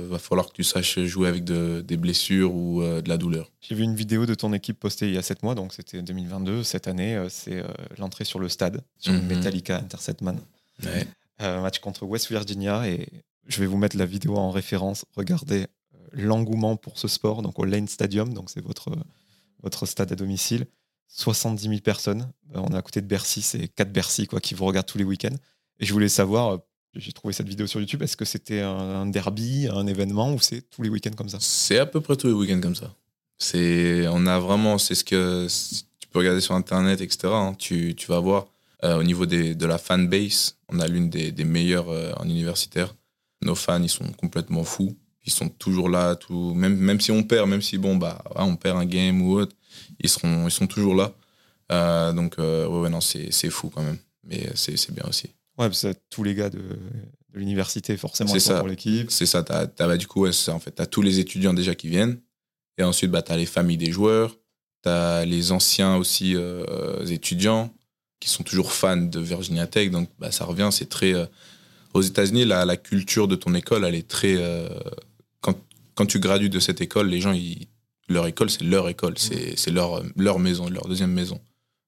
[0.08, 3.52] va falloir que tu saches jouer avec des blessures ou de la douleur.
[3.62, 6.02] J'ai vu une vidéo de ton équipe postée il y a 7 mois, donc c'était
[6.02, 6.64] 2022.
[6.64, 7.64] Cette année, c'est
[7.98, 9.26] l'entrée sur le stade, sur mhm.
[9.26, 10.40] Metallica Interceptman.
[10.84, 11.08] Ouais.
[11.40, 12.88] match contre West Virginia.
[12.88, 13.08] Et
[13.48, 15.06] je vais vous mettre la vidéo en référence.
[15.16, 18.92] Regardez euh, l'engouement pour ce sport, donc au Lane Stadium, donc c'est votre,
[19.62, 20.66] votre stade à domicile.
[21.08, 22.32] 70 000 personnes.
[22.56, 24.98] Euh, on est à côté de Bercy, c'est 4 Bercy quoi, qui vous regardent tous
[24.98, 25.36] les week-ends.
[25.80, 26.58] Et je voulais savoir, euh,
[26.96, 30.62] j'ai trouvé cette vidéo sur YouTube, est-ce que c'était un derby, un événement ou c'est
[30.70, 31.38] tous les week-ends comme ça?
[31.42, 32.94] C'est à peu près tous les week-ends comme ça.
[33.38, 35.48] C'est, on a vraiment, c'est ce que
[36.00, 37.28] tu peux regarder sur Internet, etc.
[37.34, 37.54] Hein.
[37.58, 38.48] tu, tu, vas voir.
[38.84, 42.94] au niveau des, de la fan base, on a l'une des, des meilleures en universitaire
[43.46, 44.98] nos fans, ils sont complètement fous.
[45.26, 48.56] Ils sont toujours là, tout, même, même si on perd, même si bon, bah, on
[48.58, 49.56] perd un game ou autre,
[50.00, 51.14] ils, seront, ils sont toujours là.
[51.72, 53.98] Euh, donc, euh, ouais, non, c'est fou quand même.
[54.24, 55.30] Mais c'est bien aussi.
[55.58, 58.60] Ouais, parce que tous les gars de, de l'université, forcément, ça.
[58.60, 59.10] pour l'équipe.
[59.10, 59.44] C'est ça.
[59.50, 60.76] As, bah, du coup, ouais, ça, en fait.
[60.76, 62.20] Tu as tous les étudiants déjà qui viennent.
[62.78, 64.36] Et ensuite, bah, tu as les familles des joueurs.
[64.84, 67.74] Tu as les anciens aussi euh, étudiants
[68.20, 69.92] qui sont toujours fans de Virginia Tech.
[69.92, 71.14] Donc, bah, ça revient, c'est très
[71.96, 74.36] aux États-Unis, la, culture de ton école, elle est très.
[74.36, 74.68] Euh,
[75.40, 75.58] quand,
[75.96, 77.34] quand, tu gradues de cette école, les gens,
[78.10, 81.40] leur école, c'est leur école, c'est leur, leur maison, leur deuxième maison.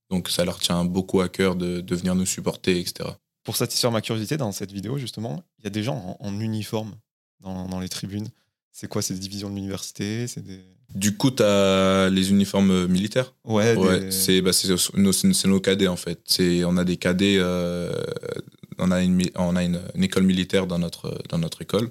[0.09, 3.09] Donc ça leur tient beaucoup à cœur de, de venir nous supporter, etc.
[3.47, 6.95] Pour satisfaire ma curiosité, dans cette vidéo, justement, il y a des gens en, uniforme
[7.39, 8.27] dans, dans, les tribunes.
[8.73, 10.59] C'est quoi, ces divisions de l'université des...
[10.93, 14.51] Du coup, tu as les uniformes militaires Ouais, ouais c'est bah,
[14.95, 15.11] nos,
[15.45, 16.41] nos, cadets, en fait.
[16.65, 17.93] On a des cadets euh,
[18.79, 21.89] on a une, on a une, école militaire dans notre, dans notre école.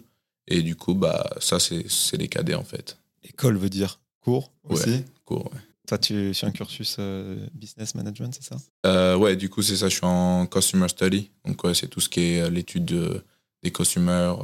[0.48, 2.98] Et du coup, bah, ça, c'est les cadets, en fait.
[3.24, 5.60] École veut dire cours aussi ouais, cours, ouais.
[5.86, 8.56] Toi, tu es un cursus euh, business management, c'est ça?
[8.86, 9.88] Euh, Ouais, du coup, c'est ça.
[9.88, 11.30] Je suis en customer study.
[11.44, 13.22] Donc, ouais, c'est tout ce qui est euh, l'étude
[13.62, 14.34] des customers,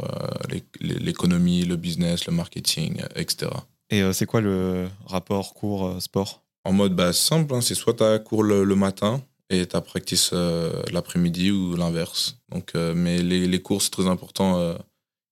[0.81, 3.51] l'économie, le business, le marketing, etc.
[3.91, 8.19] Et c'est quoi le rapport cours-sport En mode bah, simple, hein, c'est soit tu as
[8.19, 12.39] cours le, le, matin, et ta practice euh, l'après-midi ou l'inverse.
[12.51, 14.77] Donc, mais les, les, cours, c'est très important.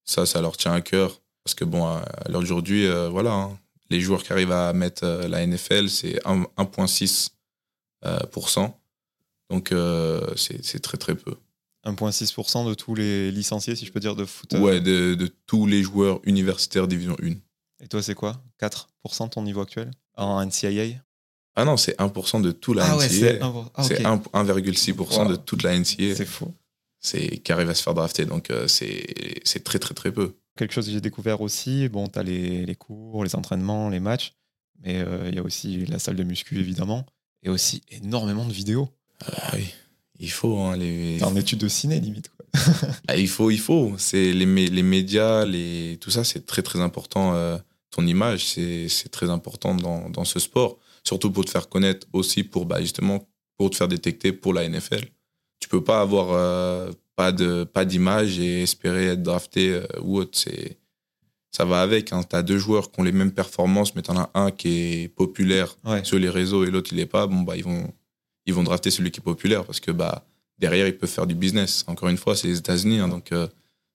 [0.04, 1.20] Ça, ça leur tient à cœur.
[1.42, 3.58] Parce que, bon, à, l'heure d'aujourd'hui, voilà, hein,
[3.90, 8.72] les joueurs qui arrivent à mettre la NFL, c'est 1,6%.
[9.50, 9.74] Donc,
[10.36, 11.34] c'est très, très peu.
[11.84, 15.66] 1,6% de tous les licenciés, si je peux dire, de foot Ouais, de, de tous
[15.66, 17.32] les joueurs universitaires Division 1.
[17.82, 18.42] Et toi, c'est quoi?
[18.60, 19.90] 4% ton niveau actuel?
[20.16, 21.00] En NCAA
[21.56, 23.08] ah non, c'est 1% de tout la ah NCA.
[23.08, 23.38] c'est
[24.02, 26.14] 1,6% ah, de toute la NCA.
[26.14, 26.54] C'est faux.
[27.00, 30.34] C'est qui arrive à se faire drafter, donc euh, c'est très très très peu.
[30.56, 34.00] Quelque chose que j'ai découvert aussi, bon, tu as les, les, cours, les entraînements, les
[34.00, 34.34] matchs,
[34.82, 37.06] mais euh, il y a aussi la salle de muscu évidemment,
[37.42, 38.88] et aussi énormément de vidéos.
[39.26, 39.72] Ah oui,
[40.18, 41.22] Il faut, hein, les...
[41.22, 42.30] En étude de ciné, limite.
[42.30, 42.46] Quoi.
[43.08, 43.94] Ah, il faut, il faut.
[43.96, 47.34] C'est les, les médias, les, tout ça, c'est très, très important.
[47.34, 47.58] euh,
[47.90, 50.78] ton image, c'est c'est très important dans, dans ce sport.
[51.04, 54.68] Surtout pour te faire connaître aussi, pour bah, justement, pour te faire détecter pour la
[54.68, 55.06] NFL.
[55.60, 60.16] Tu peux pas avoir euh, pas de pas d'image et espérer être drafté euh, ou
[60.20, 60.38] autre.
[60.44, 60.78] C'est
[61.50, 62.12] ça va avec.
[62.12, 62.22] Hein.
[62.28, 64.68] Tu as deux joueurs qui ont les mêmes performances, mais tu en as un qui
[65.02, 66.02] est populaire Ouais.
[66.04, 67.26] sur les réseaux et l'autre il est pas.
[67.26, 67.92] Bon bah ils vont
[68.46, 70.24] ils vont drafter celui qui est populaire parce que bah
[70.58, 71.84] derrière ils peuvent faire du business.
[71.88, 73.46] Encore une fois, c'est les États-Unis, hein, donc euh,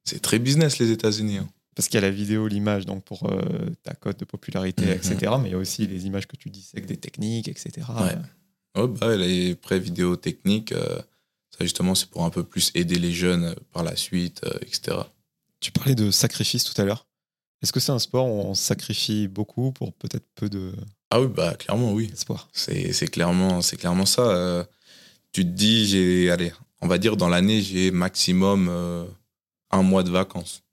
[0.04, 1.38] c'est très business les États-Unis.
[1.40, 1.48] hein.
[1.76, 3.42] Parce qu'il y a la vidéo, l'image, donc pour euh,
[3.84, 4.92] ta cote de popularité, Mhm.
[4.92, 5.16] etc.
[5.42, 7.72] Mais il y a aussi les images que tu dissèques des techniques, etc.
[7.90, 8.82] Ouais.
[8.82, 11.00] Ouais, bah, les pré vidéos techniques, euh,
[11.58, 14.98] ça justement c'est pour un peu plus aider les jeunes par la suite, euh, etc.
[15.60, 17.08] Tu parlais de sacrifice tout à l'heure.
[17.62, 20.74] Est-ce que c'est un sport où on sacrifie beaucoup pour peut-être peu de
[21.10, 22.10] Ah oui, bah clairement oui.
[22.14, 24.22] espoir C'est c'est clairement, c'est clairement ça.
[24.22, 24.64] euh,
[25.32, 29.06] tu te dis, j'ai, allez, on va dire dans l'année, j'ai maximum euh,
[29.72, 30.64] un mois de vacances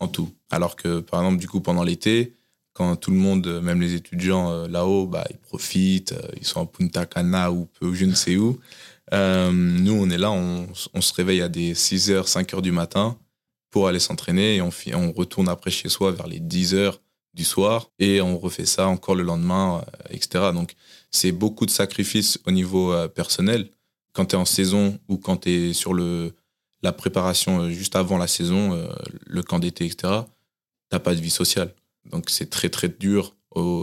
[0.00, 0.32] en tout.
[0.50, 2.34] Alors que, par exemple, du coup, pendant l'été,
[2.72, 6.66] quand tout le monde, même les étudiants euh, là-haut, bah, ils profitent, ils sont à
[6.66, 8.58] Punta Cana ou peu, je ne sais où.
[9.12, 13.18] Euh, nous, on est là, on, se réveille à des 6h, 5h du matin
[13.70, 16.94] pour aller s'entraîner et on, retourne après chez soi vers les 10h
[17.34, 20.50] du soir et on refait ça encore le lendemain, euh, etc.
[20.54, 20.74] Donc,
[21.10, 23.70] c'est beaucoup de sacrifices au niveau euh, personnel.
[24.14, 26.34] Quand tu es en saison ou quand tu es sur le,
[26.82, 28.88] la préparation juste avant la saison,
[29.24, 30.12] le camp d'été, etc.,
[30.90, 31.74] t'as pas de vie sociale.
[32.10, 33.34] Donc c'est très très dur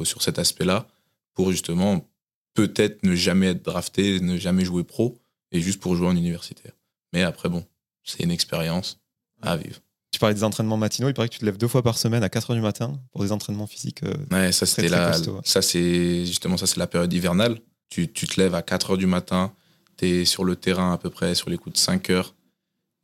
[0.03, 0.87] sur cet aspect-là
[1.33, 2.05] pour justement
[2.53, 5.17] peut-être ne jamais être drafté, ne jamais jouer pro
[5.51, 6.73] et juste pour jouer en universitaire.
[7.13, 7.65] Mais après, bon,
[8.03, 8.99] c'est une expérience
[9.41, 9.79] à vivre.
[10.11, 12.23] Tu parlais des entraînements matinaux, il paraît que tu te lèves deux fois par semaine
[12.23, 14.03] à 4h du matin pour des entraînements physiques.
[14.03, 17.59] euh, Ouais, ça c'était la, costaud, ça c'est justement ça c'est la période hivernale.
[17.89, 19.53] Tu, tu te lèves à 4 heures du matin,
[19.97, 22.35] tu es sur le terrain à peu près sur les coups de 5 heures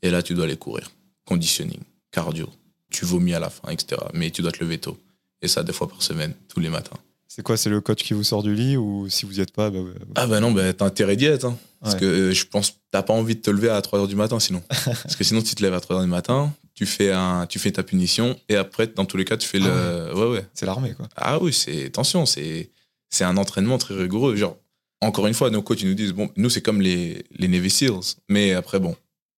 [0.01, 0.91] et là tu dois aller courir.
[1.25, 1.79] Conditioning,
[2.11, 2.49] cardio.
[2.91, 4.01] Tu vomis à la fin, etc.
[4.13, 4.97] Mais tu dois te lever tôt.
[5.41, 6.97] Et ça deux fois par semaine, tous les matins.
[7.27, 9.51] C'est quoi C'est le coach qui vous sort du lit ou si vous n'y êtes
[9.51, 9.79] pas bah,
[10.15, 11.45] Ah bah non, bah, t'as intérêt d'y être.
[11.45, 11.57] hein.
[11.81, 11.99] Parce Ouais.
[11.99, 14.15] que euh, je pense que t'as pas envie de te lever à 3 heures du
[14.15, 14.61] matin sinon.
[14.85, 17.59] Parce que sinon tu te lèves à 3 heures du matin, tu fais, un, tu
[17.59, 19.67] fais ta punition et après dans tous les cas tu fais Ah
[20.13, 20.13] le...
[20.19, 20.45] Ouais ouais.
[20.53, 21.07] C'est l'armée, quoi.
[21.15, 22.69] Ah oui, c'est attention, c'est
[23.09, 24.35] c'est un entraînement très rigoureux.
[24.35, 24.57] Genre,
[25.01, 27.69] encore une fois, nos coachs ils nous disent bon, nous c'est comme les les Navy
[27.69, 28.95] Seals, mais après bon,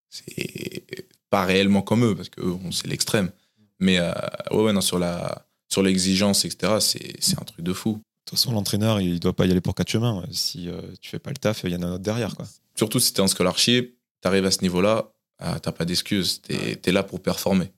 [0.09, 0.83] c'est
[1.29, 3.31] pas réellement comme eux parce que eux, bon, c'est l'extrême.
[3.79, 4.11] Mais euh,
[4.51, 6.77] ouais ouais non sur la sur l'exigence etc.
[6.79, 7.93] C'est un truc de fou.
[8.27, 10.25] De toute façon, l'entraîneur, il doit pas y aller pour quatre chemins.
[10.31, 12.45] Si euh, tu fais pas le taf, il y en a un autre derrière, quoi.
[12.75, 16.91] Surtout si t'es en scholarship, t'arrives à ce niveau-là, ah, t'as pas d'excuses, t'es es
[16.91, 17.71] là pour performer.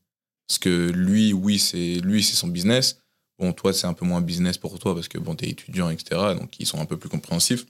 [0.47, 2.99] Parce que lui, oui, c'est lui, c'est son business.
[3.37, 6.19] Bon, toi, c'est un peu moins business pour toi parce que bon, t'es étudiant, etc.
[6.37, 7.65] Donc, ils sont un peu plus compréhensifs.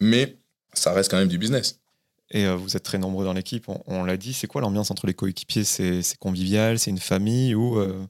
[0.00, 0.36] Mais
[0.72, 1.78] ça reste quand même du business.
[2.30, 4.32] Et euh, vous êtes très nombreux dans l'équipe, on, on l'a dit.
[4.32, 5.64] C'est quoi l'ambiance entre les coéquipiers?
[5.64, 6.78] C'est c'est convivial?
[6.78, 7.54] C'est une famille?
[7.54, 8.06] Ou euh,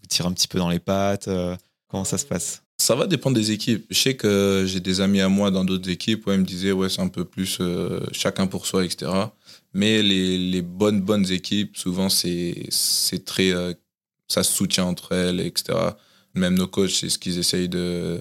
[0.00, 1.56] vous tirez un petit peu dans les pattes euh,
[1.88, 2.62] Comment ça se passe?
[2.78, 3.84] Ça va dépendre des équipes.
[3.90, 6.72] Je sais que j'ai des amis à moi dans d'autres équipes où ils me disaient,
[6.72, 9.10] ouais, c'est un peu plus euh, chacun pour soi, etc.
[9.74, 13.50] Mais les, bonnes, bonnes équipes, souvent, c'est c'est très.
[13.50, 13.74] euh,
[14.28, 15.76] ça se soutient entre elles, etc.
[16.34, 18.20] Même nos coachs, c'est ce qu'ils essayent de,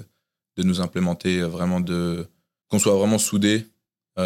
[0.57, 2.25] de nous implémenter, vraiment de.
[2.69, 3.65] qu'on soit vraiment soudés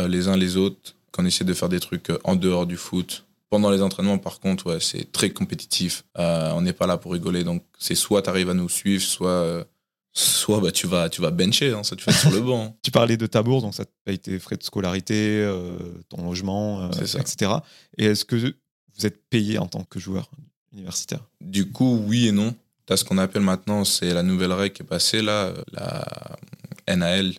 [0.07, 3.25] les uns les autres, qu'on essaie de faire des trucs en dehors du foot.
[3.53, 6.05] Pendant les entraînements, par contre, ouais, c'est très compétitif.
[6.17, 7.43] Euh, on n'est pas là pour rigoler.
[7.43, 9.63] Donc, c'est soit tu arrives à nous suivre, soit, euh,
[10.11, 12.63] soit bah, tu, vas, tu vas bencher, hein, ça tu fais sur le banc.
[12.63, 12.73] hein.
[12.81, 15.77] Tu parlais de ta bourse, donc ça te paye tes frais de scolarité, euh,
[16.09, 16.89] ton logement, euh,
[17.19, 17.51] etc.
[17.99, 20.31] Et est-ce que vous êtes payé en tant que joueur
[20.71, 21.19] universitaire?
[21.39, 22.55] Du coup, oui et non.
[22.87, 26.95] Tu as ce qu'on appelle maintenant, c'est la nouvelle règle qui est passée là, la
[26.95, 27.33] NAL.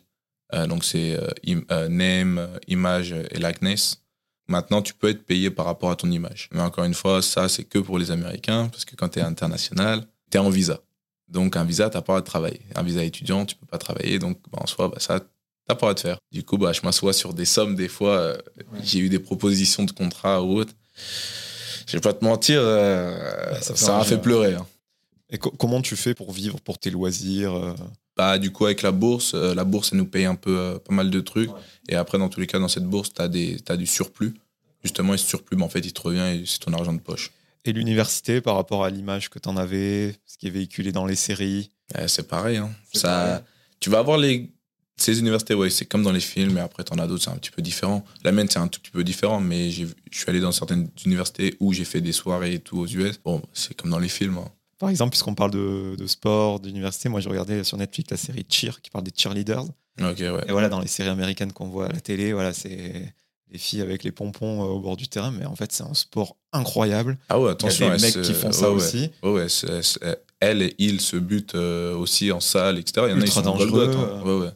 [0.69, 1.19] Donc, c'est
[1.89, 4.04] name, image et likeness.
[4.47, 6.49] Maintenant, tu peux être payé par rapport à ton image.
[6.53, 9.23] Mais encore une fois, ça, c'est que pour les Américains, parce que quand tu es
[9.23, 10.81] international, tu es en visa.
[11.29, 12.61] Donc, un visa, tu pas le droit de travailler.
[12.75, 14.19] Un visa étudiant, tu peux pas travailler.
[14.19, 15.27] Donc, bah, en soi, bah, ça, tu
[15.67, 16.19] pas le droit de faire.
[16.31, 17.75] Du coup, bah, je m'assois sur des sommes.
[17.75, 18.37] Des fois, euh,
[18.83, 20.75] j'ai eu des propositions de contrat ou autre.
[21.87, 24.21] Je vais pas te mentir, euh, Ouais, ça fait m'a fait ouais.
[24.21, 24.55] pleurer.
[24.55, 24.67] hein.
[25.31, 27.75] Et co- comment tu fais pour vivre, pour tes loisirs euh?
[28.17, 30.79] Bah, du coup, avec la bourse, euh, la bourse, elle nous paye un peu euh,
[30.79, 31.51] pas mal de trucs.
[31.89, 33.29] Et après, dans tous les cas, dans cette bourse, tu as,
[33.77, 34.35] du surplus.
[34.83, 37.01] Justement, et ce surplus, bah, en fait, il te revient et c'est ton argent de
[37.01, 37.33] poche.
[37.65, 41.07] Et l'université, par rapport à l'image que tu en avais, ce qui est véhiculé dans
[41.07, 41.71] les séries?
[41.97, 42.59] Euh, c'est pareil.
[42.59, 42.71] hein.
[42.93, 43.41] Ça, pareil.
[43.81, 44.51] Tu vas avoir les.
[44.97, 47.31] Ces universités, ouais, c'est comme dans les films, mais après, tu en as d'autres, c'est
[47.31, 48.05] un petit peu différent.
[48.23, 50.89] La mienne, c'est un tout petit peu différent, mais j'ai- je suis allé dans certaines
[51.05, 53.19] universités où j'ai fait des soirées et tout aux US.
[53.25, 54.39] Bon, c'est comme dans les films.
[54.39, 54.49] hein.
[54.85, 58.45] Par exemple, puisqu'on parle de, de sport, d'université, moi j'ai regardé sur Netflix la série
[58.49, 59.65] Cheer qui parle des cheerleaders.
[60.01, 60.15] Ouais.
[60.49, 63.15] Et voilà, dans les séries américaines qu'on voit à la télé, voilà, c'est
[63.51, 65.95] les filles avec les pompons euh, au bord du terrain, mais en fait, c'est un
[65.95, 67.17] sport incroyable.
[67.29, 67.87] Ah ouais, Il y a attention.
[67.87, 69.11] des mecs se- qui font ça ouais, aussi.
[69.23, 69.47] Ouais,
[70.41, 73.07] elle et il se butent euh, aussi en salle, etc.
[73.09, 74.23] Il y en a, ils sont dangereux, hein.
[74.25, 74.51] Ouais, ouais.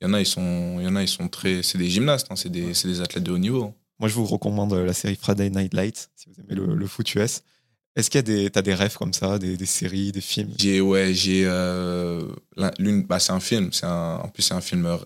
[0.00, 1.62] Il y en a, ils sont, il y en a, ils sont très.
[1.62, 3.74] C'est des gymnastes, hein, c'est des, des athlètes de haut niveau.
[3.98, 6.86] Moi, je vous recommande euh, la série Friday Night Lights, si vous aimez le, le
[6.86, 7.42] foot US.
[7.98, 10.52] Est-ce qu'il y a des, t'as des rêves comme ça, des, des séries, des films?
[10.56, 11.42] J'ai, ouais, j'ai.
[11.46, 12.22] euh,
[12.56, 13.72] l'un- l'une, bah, c'est un film.
[13.72, 14.96] C'est un, en plus, c'est un film euh,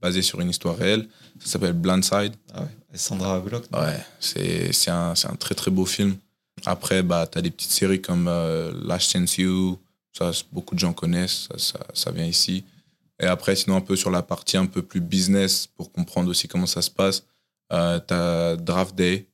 [0.00, 1.08] basé sur une histoire réelle.
[1.40, 2.34] Ça s'appelle Blindside.
[2.54, 2.68] ah ouais.
[2.94, 3.64] Sandra Bullock?
[3.74, 6.16] Ouais, c'est, c'est, un, c'est un très très beau film.
[6.64, 9.76] Après, bah, tu as des petites séries comme euh, Last Chance You.
[10.16, 11.48] Ça, beaucoup de gens connaissent.
[11.50, 12.62] Ça, ça, ça vient ici.
[13.20, 16.46] Et après, sinon, un peu sur la partie un peu plus business pour comprendre aussi
[16.46, 17.24] comment ça se passe.
[17.72, 19.26] Euh, tu as Draft Day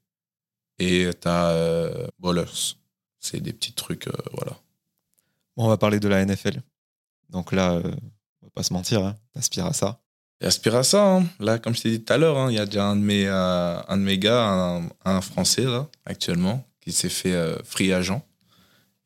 [0.78, 2.74] et tu as Ballers.
[3.22, 4.52] C'est des petits trucs, euh, voilà.
[5.56, 6.60] Bon, on va parler de la NFL.
[7.30, 7.82] Donc là, euh,
[8.42, 10.00] on va pas se mentir, hein, t'aspires à ça.
[10.40, 11.06] J'aspire à ça.
[11.16, 11.26] hein.
[11.38, 13.00] Là, comme je t'ai dit tout à l'heure, hein, il y a déjà un de
[13.00, 17.56] mes, euh, un de mes gars, un, un Français, là, actuellement, qui s'est fait euh,
[17.64, 18.26] free agent.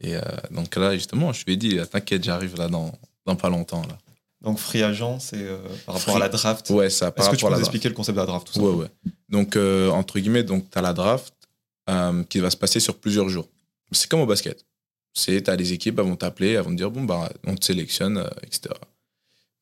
[0.00, 0.14] Et
[0.50, 2.92] donc là, justement, je lui ai dit, t'inquiète, j'arrive là dans,
[3.24, 3.80] dans pas longtemps.
[3.82, 3.96] Là.
[4.42, 6.68] Donc free agent, c'est euh, par rapport à la draft.
[6.68, 8.60] Ouais, ça, Est-ce que tu peux nous expliquer le concept de la draft tout ça
[8.60, 8.88] Ouais, ouais.
[9.30, 11.32] Donc, euh, entre guillemets, donc, tu as la draft
[11.88, 13.48] euh, qui va se passer sur plusieurs jours.
[13.92, 14.64] C'est comme au basket.
[15.14, 17.54] C'est, tu as des équipes, elles vont t'appeler, elles vont te dire, bon, bah, on
[17.54, 18.74] te sélectionne, euh, etc.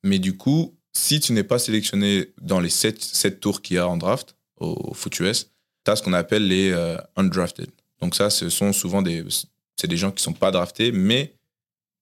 [0.03, 3.79] Mais du coup, si tu n'es pas sélectionné dans les 7, sept tours qu'il y
[3.79, 5.51] a en draft au, au foot US,
[5.85, 7.71] tu as ce qu'on appelle les euh, undrafted.
[8.01, 9.25] Donc ça, ce sont souvent des,
[9.77, 11.37] c'est des gens qui sont pas draftés, mais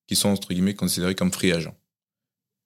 [0.06, 1.76] qui sont, entre guillemets, considérés comme free agents.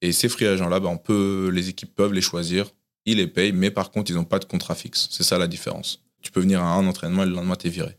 [0.03, 2.71] Et ces free agents-là, bah, on peut, les équipes peuvent les choisir,
[3.07, 5.09] ils les payent, mais par contre, ils n'ont pas de contrat fixe.
[5.11, 6.03] C'est ça la différence.
[6.23, 7.97] Tu peux venir à un entraînement et le lendemain, tu es viré.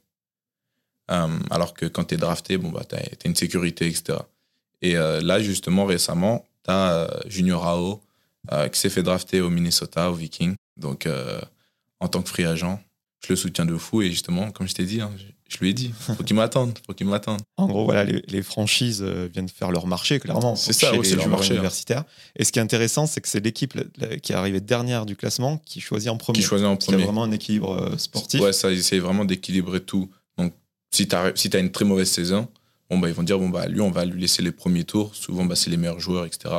[1.10, 4.20] Euh, alors que quand tu es drafté, bon, bah, tu as, une sécurité, etc.
[4.82, 8.02] Et euh, là, justement, récemment, tu as Junior Ao
[8.54, 10.56] euh, qui s'est fait drafter au Minnesota, au Viking.
[10.78, 11.41] Donc, euh,
[12.00, 12.82] en tant que free agent,
[13.26, 14.02] je le soutiens de fou.
[14.02, 15.12] Et justement, comme je t'ai dit, hein,
[15.50, 17.41] je, lui ai dit, faut qu'il m'attende, faut qu'il m'attende.
[17.58, 20.56] En gros, voilà, les, les franchises euh, viennent faire leur marché, clairement.
[20.56, 21.56] C'est ça, c'est leur joueurs marché, hein.
[21.56, 22.06] universitaires.
[22.38, 23.74] Et ce qui est intéressant, c'est que c'est l'équipe
[24.22, 26.39] qui est arrivée dernière du classement qui choisit en premier.
[26.39, 27.06] Qui choisit en Parce qu'il y a premier.
[27.06, 28.39] vraiment un équilibre euh, sportif.
[28.39, 30.10] Ouais, ça, essayent vraiment d'équilibrer tout.
[30.38, 30.54] Donc,
[30.91, 32.47] si tu as, si t'as une très mauvaise saison,
[32.89, 35.13] bon, bah, ils vont dire, bon, bah, lui, on va lui laisser les premiers tours.
[35.15, 36.56] Souvent, bah, c'est les meilleurs joueurs, etc.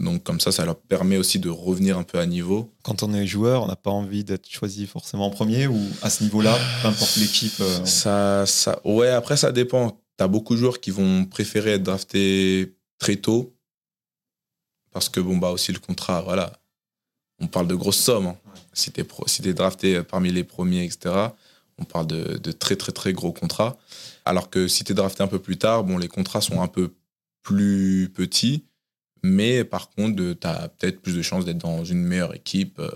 [0.00, 2.72] Donc, comme ça, ça leur permet aussi de revenir un peu à niveau.
[2.82, 6.10] Quand on est joueur, on n'a pas envie d'être choisi forcément en premier ou à
[6.10, 7.54] ce niveau-là, peu importe l'équipe.
[7.60, 9.90] euh, Ça, ça, ouais, après, ça dépend.
[10.18, 13.54] Tu as beaucoup de joueurs qui vont préférer être draftés très tôt.
[14.92, 16.52] Parce que, bon, bah, aussi, le contrat, voilà.
[17.40, 18.26] On parle de grosses sommes.
[18.26, 18.36] hein.
[18.72, 21.14] Si tu es, si t'es drafté parmi les premiers, etc.,
[21.78, 23.76] on parle de, de très, très, très gros contrats.
[24.24, 26.68] Alors que si tu es drafté un peu plus tard, bon, les contrats sont un
[26.68, 26.94] peu
[27.42, 28.64] plus petits.
[29.22, 32.90] Mais par contre, tu as peut-être plus de chances d'être dans une meilleure équipe euh,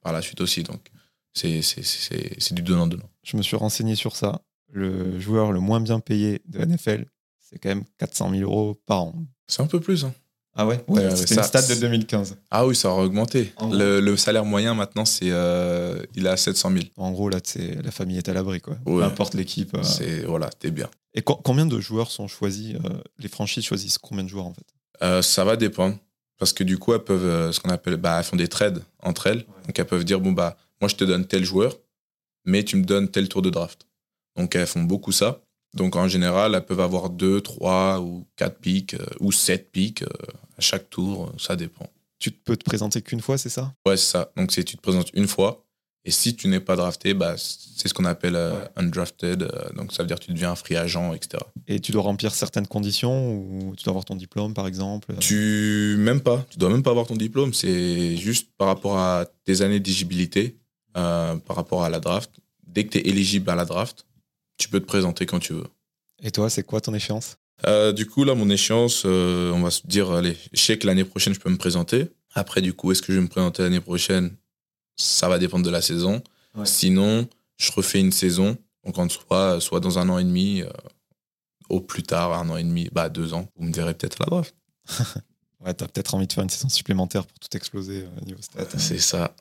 [0.00, 0.62] par la suite aussi.
[0.64, 0.90] Donc,
[1.34, 3.08] c'est du donnant-donnant.
[3.22, 4.42] Je me suis renseigné sur ça.
[4.70, 7.06] Le joueur le moins bien payé de NFL,
[7.38, 9.14] c'est quand même 400 000 euros par an.
[9.46, 10.04] C'est un peu plus.
[10.04, 10.12] hein.
[10.60, 12.36] Ah ouais, Ouais, ouais, C'était une stat de 2015.
[12.50, 13.52] Ah oui, ça aura augmenté.
[13.70, 16.84] Le, le salaire moyen maintenant, c'est euh, il est à 700 000.
[16.96, 17.38] En gros, là,
[17.84, 18.76] la famille est à l'abri, quoi.
[18.84, 19.04] Peu Ouais.
[19.04, 19.72] importe l'équipe.
[19.76, 19.82] euh.
[19.84, 20.90] C'est voilà, t'es bien.
[21.14, 22.88] Et co- combien de joueurs sont choisis euh,
[23.20, 25.22] Les franchises choisissent combien de joueurs en fait?
[25.22, 25.96] Ça va dépendre
[26.38, 29.28] parce que du coup, elles peuvent ce qu'on appelle, bah, elles font des trades entre
[29.28, 29.46] elles.
[29.66, 31.76] Donc elles peuvent dire bon bah, moi je te donne tel joueur,
[32.44, 33.86] mais tu me donnes tel tour de draft.
[34.36, 35.40] Donc elles font beaucoup ça.
[35.74, 40.02] Donc en général, elles peuvent avoir deux, trois ou quatre pics ou sept pics
[40.58, 41.26] à chaque tour.
[41.26, 41.88] euh, Ça dépend.
[42.18, 43.72] Tu peux te présenter qu'une fois, c'est ça?
[43.86, 44.32] Ouais, c'est ça.
[44.36, 45.64] Donc c'est tu te présentes une fois.
[46.04, 48.68] Et si tu n'es pas drafté, bah, c'est ce qu'on appelle euh, Ouais.
[48.76, 49.42] undrafted.
[49.42, 51.42] euh, donc ça veut dire que tu deviens un free agent, etc.
[51.66, 55.14] Et tu dois remplir certaines conditions ou tu dois avoir ton diplôme par exemple?
[55.20, 57.52] Tu même pas, tu dois même pas avoir ton diplôme.
[57.52, 60.56] C'est juste par rapport à tes années d'éligibilité,
[60.96, 62.30] euh, par rapport à la draft.
[62.66, 64.06] Dès que tu es éligible à la draft,
[64.56, 65.66] tu peux te présenter quand tu veux.
[66.22, 67.36] Et toi, c'est quoi ton échéance?
[67.66, 70.86] Euh, du coup, là, mon échéance, euh, on va se dire, allez, je sais que
[70.86, 72.08] l'année prochaine, je peux me présenter.
[72.34, 74.36] Après, du coup, est-ce que je vais me présenter l'année prochaine?
[74.96, 76.22] Ça va dépendre de la saison.
[76.54, 76.66] Ouais.
[76.66, 78.56] Sinon, je refais une saison.
[78.84, 80.70] Donc, en soit, soit dans un an et demi, euh,
[81.68, 83.48] au plus tard, un an et demi, bah, deux ans.
[83.56, 84.54] Vous me verrez peut-être draft.
[85.60, 88.78] Ouais, t'as peut-être envie de faire une saison supplémentaire pour tout exploser euh, niveau stats.
[88.78, 89.34] C'est ça.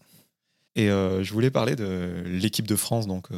[0.76, 3.30] Et je voulais parler de l'équipe de France, donc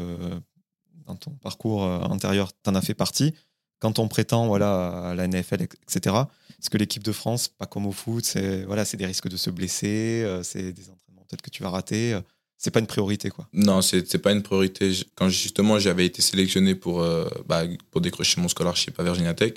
[1.09, 3.33] dans ton parcours euh, antérieur, tu en as fait partie.
[3.79, 6.15] Quand on prétend voilà, à la NFL, etc.,
[6.59, 9.49] est-ce que l'équipe de France, pas comme au foot, c'est voilà, des risques de se
[9.49, 12.21] blesser, euh, c'est des entraînements peut-être que tu vas rater, euh,
[12.57, 13.47] c'est pas une priorité quoi.
[13.53, 14.91] Non, c'est pas une priorité.
[15.15, 19.53] Quand justement j'avais été sélectionné pour, euh, bah, pour décrocher mon scholarship à Virginia Tech,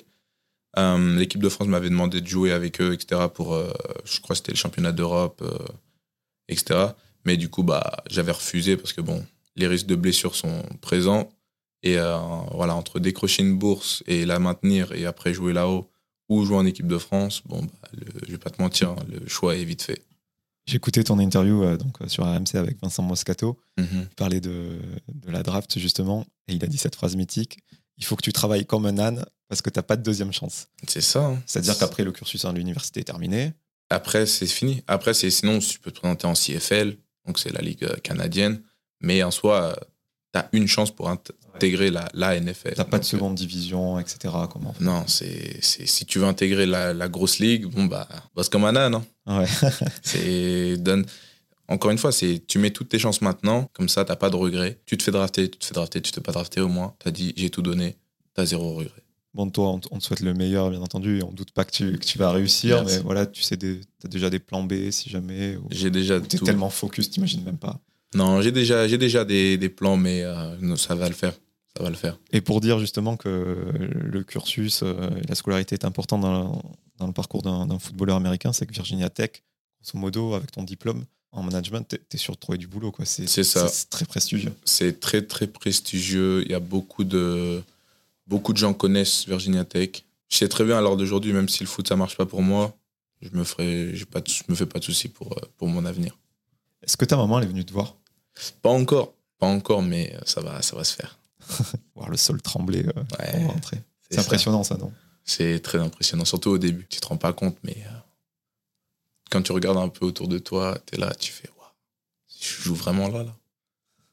[0.77, 3.23] l'équipe de France m'avait demandé de jouer avec eux, etc.
[3.35, 3.59] pour,
[4.05, 5.43] je crois c'était le championnat d'Europe,
[6.49, 6.93] etc.
[7.25, 9.25] Mais du coup, bah, j'avais refusé parce que bon,
[9.57, 11.29] les risques de blessure sont présents.
[11.83, 12.17] Et euh,
[12.53, 15.91] voilà, entre décrocher une bourse et la maintenir et après jouer là-haut
[16.29, 18.97] ou jouer en équipe de France, bon, bah, le, je vais pas te mentir, hein,
[19.09, 20.03] le choix est vite fait.
[20.67, 23.59] J'ai écouté ton interview euh, donc, euh, sur RMC avec Vincent Moscato.
[23.79, 23.87] Mhm.
[24.11, 24.79] Il parlait de,
[25.13, 27.59] de la draft justement et il a dit cette phrase mythique
[27.99, 30.33] il faut que tu travailles comme un âne parce que tu n'as pas de deuxième
[30.33, 30.67] chance.
[30.89, 31.25] C'est ça.
[31.27, 31.43] hein.
[31.47, 33.53] C'est-à-dire qu'après le cursus à l'université est terminé.
[33.91, 34.83] Après, c'est fini.
[34.89, 38.63] Après, c'est sinon, tu peux te présenter en CFL, donc c'est la ligue canadienne.
[39.03, 39.79] Mais en soi,
[40.33, 42.73] tu as une chance pour int- intégrer la, la NFL.
[42.73, 44.35] Tu n'as pas de seconde division, etc.
[44.51, 48.65] Comment Non, c'est si tu veux intégrer la, la grosse ligue, bon, bah, bosse comme
[48.65, 48.95] un âne.
[48.95, 49.05] hein.
[49.27, 49.47] Ouais.
[50.03, 51.05] C'est donne.
[51.69, 54.37] Encore une fois, c'est tu mets toutes tes chances maintenant, comme ça, t'as pas de
[54.37, 54.81] regrets.
[54.85, 56.95] Tu te fais drafter, tu te fais drafter, tu te fais pas drafter au moins.
[56.99, 57.97] T'as dit j'ai tout donné,
[58.35, 58.93] t'as zéro regret.
[59.33, 61.93] Bon, toi, on, te souhaite le meilleur, bien entendu, et on doute pas que tu,
[61.99, 62.97] que tu vas réussir, Merci.
[62.97, 65.57] mais voilà, tu sais, tu as déjà des plans B si jamais.
[65.71, 66.45] J'ai déjà Tu es tout.
[66.45, 67.81] tellement focus, t'imagines même pas.
[68.15, 71.33] Non, j'ai déjà, j'ai déjà des, des plans, mais euh, non, ça va le faire.
[71.77, 72.19] Ça va le faire.
[72.33, 73.57] Et pour dire justement que
[73.91, 76.63] le cursus euh, et la scolarité est important dans,
[76.99, 79.43] dans le parcours d'un footballeur américain, c'est que Virginia Tech,
[79.83, 81.05] grosso modo, avec ton diplôme
[81.35, 82.93] en management, t'es es sûr de trouver du boulot.
[82.93, 83.07] quoi.
[83.07, 83.67] C'est ça.
[83.69, 84.53] c'est très prestigieux.
[84.67, 86.43] C'est très très prestigieux.
[86.45, 87.63] Il y a beaucoup de
[88.27, 90.05] beaucoup de gens connaissent Virginia Tech.
[90.29, 92.43] Je sais très bien à l'heure d'aujourd'hui, même si le foot ça marche pas pour
[92.43, 92.77] moi,
[93.23, 95.69] je me ferai, j'ai pas, de- je me fais pas de soucis pour euh, pour
[95.69, 96.19] mon avenir.
[96.83, 97.97] Est-ce que ta maman elle est venue te voir?
[98.63, 101.19] Pas encore, pas encore, mais euh, ça va, ça va se faire.
[101.95, 103.83] Voir le sol trembler euh, Ouais, rentrer.
[104.11, 104.93] C'est impressionnant ça, non
[105.25, 106.87] C'est très impressionnant, surtout au début.
[106.89, 107.99] Tu te rends pas compte, mais euh,
[109.31, 111.69] quand tu regardes un peu autour de toi, tu es là, tu fais waouh,
[112.41, 113.37] je joue vraiment là là.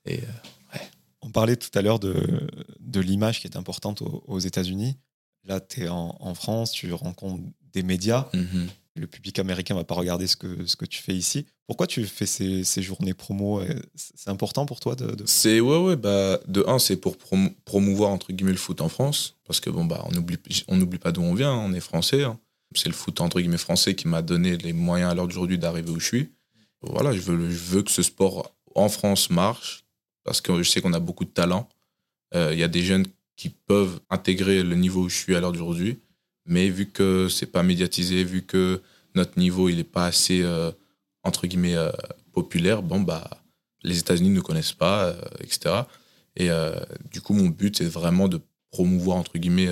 [0.06, 0.78] Et euh,
[1.22, 2.48] On parlait tout à l'heure de,
[2.80, 4.98] de l'image qui est importante aux, aux États-Unis.
[5.44, 7.44] Là, tu es en, en France, tu rencontres
[7.74, 8.28] des médias.
[8.34, 8.70] mhm.
[9.00, 11.46] Le public américain va pas regarder ce que, ce que tu fais ici.
[11.68, 13.62] Pourquoi tu fais ces, ces journées promo?
[13.62, 17.16] Euh, C'est important pour toi de, de- c'est ouais ouais bah de un c'est pour
[17.16, 20.38] promo- promouvoir entre guillemets le foot en France parce que bon bah on oublie
[20.68, 22.24] on n'oublie pas d'où on vient, on est français.
[22.24, 22.40] hein.
[22.76, 25.90] C'est le foot entre guillemets français qui m'a donné les moyens à l'heure d'aujourd'hui d'arriver
[25.92, 26.30] où je suis.
[26.82, 29.86] Voilà, je veux je veux que ce sport en France marche
[30.24, 31.68] parce que je sais qu'on a beaucoup de talent.
[32.36, 35.40] Euh, Il y a des jeunes qui peuvent intégrer le niveau où je suis à
[35.40, 36.00] l'heure d'aujourd'hui,
[36.50, 38.82] mais vu que c'est pas médiatisé, vu que
[39.16, 40.72] notre niveau il est pas assez euh,
[41.24, 41.92] entre guillemets euh,
[42.34, 43.30] populaire, bon bah
[43.84, 45.84] les États-Unis ne connaissent pas, etc.
[46.36, 46.76] Et euh,
[47.12, 48.42] du coup, mon but c'est vraiment de
[48.72, 49.70] promouvoir entre guillemets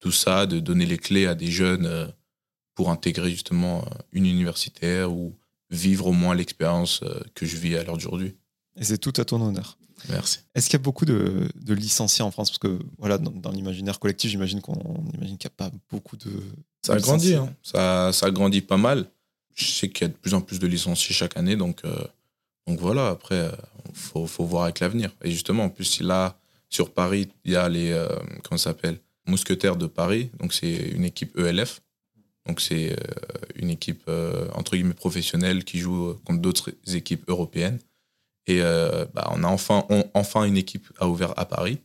[0.00, 2.10] tout ça, de donner les clés à des jeunes
[2.74, 5.36] pour intégrer justement une universitaire ou
[5.70, 7.04] vivre au moins l'expérience
[7.34, 8.36] que je vis à l'heure d'aujourd'hui.
[8.76, 9.76] Et c'est tout à ton honneur.
[10.08, 10.40] Merci.
[10.54, 12.50] Est-ce qu'il y a beaucoup de, de licenciés en France?
[12.50, 14.74] Parce que voilà, dans, dans l'imaginaire collectif, j'imagine qu'on
[15.14, 16.30] imagine qu'il n'y a pas beaucoup de.
[16.82, 17.50] Ça a grandi, licenciés.
[17.50, 17.56] hein.
[17.62, 19.06] ça, ça grandit pas mal.
[19.54, 21.96] Je sais qu'il y a de plus en plus de licenciés chaque année, donc, euh,
[22.66, 23.50] donc voilà, après,
[23.88, 25.10] il faut, faut voir avec l'avenir.
[25.24, 26.38] Et justement, en plus, là,
[26.68, 28.06] sur Paris, il y a les, euh,
[28.44, 28.98] comment ça s'appelle?
[29.26, 31.80] Mousquetaires de Paris, donc c'est une équipe ELF.
[32.46, 32.96] Donc c'est euh,
[33.56, 37.78] une équipe, euh, entre guillemets, professionnelle qui joue contre d'autres équipes européennes.
[38.46, 41.78] Et euh, bah, on a enfin, on- enfin une équipe à ouvert à Paris.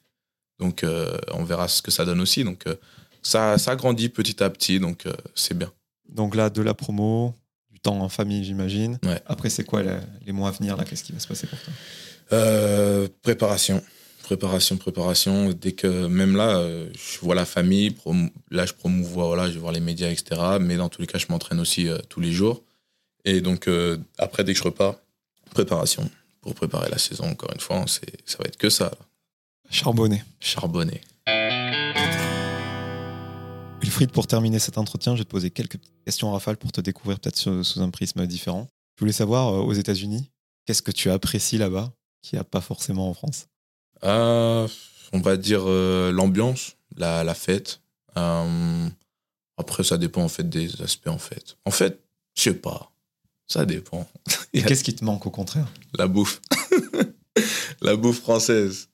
[0.59, 2.43] Donc euh, on verra ce que ça donne aussi.
[2.43, 2.75] Donc euh,
[3.23, 5.05] ça, ça grandit petit à petit, donc
[5.35, 5.71] c'est bien.
[6.09, 7.33] Donc là, de la promo,
[7.71, 8.99] du temps en famille, j'imagine.
[9.03, 9.21] Ouais.
[9.25, 9.81] Après, c'est quoi
[10.25, 10.83] les mois à venir là?
[10.83, 11.73] Qu'est-ce qui va se passer pour toi?
[12.33, 13.81] Euh, préparation.
[14.23, 15.51] Préparation, préparation.
[15.51, 17.95] Dès que, même là, je vois la famille,
[18.49, 20.39] là, je promouvois, voilà, je vais voir les médias, etc.
[20.59, 22.63] Mais dans tous les cas, je m'entraîne aussi euh, tous les jours.
[23.25, 24.95] Et donc, euh, après, dès que je repars,
[25.51, 26.09] préparation.
[26.41, 28.85] Pour préparer la saison, encore une fois, c'est, ça va être que ça.
[28.85, 28.97] là.
[29.69, 30.23] Charbonné.
[30.39, 31.01] Charbonner.
[33.81, 36.71] Wilfried, pour terminer cet entretien, je vais te poser quelques petites questions en rafale pour
[36.71, 38.67] te découvrir peut-être sous, sous un prisme différent.
[38.95, 40.29] Je voulais savoir, euh, aux États-Unis,
[40.65, 43.47] qu'est-ce que tu apprécies là-bas qu'il n'y a pas forcément en France?
[44.03, 44.67] Euh,
[45.13, 47.81] on va dire euh, l'ambiance, la, la fête.
[48.15, 51.55] Après, ça dépend en fait des aspects en fait.
[51.65, 51.99] En fait,
[52.35, 52.90] je sais pas.
[53.47, 54.07] Ça dépend.
[54.53, 55.67] Et qu'est-ce qui te manque au contraire?
[55.97, 56.41] La bouffe.
[57.81, 58.87] la bouffe française.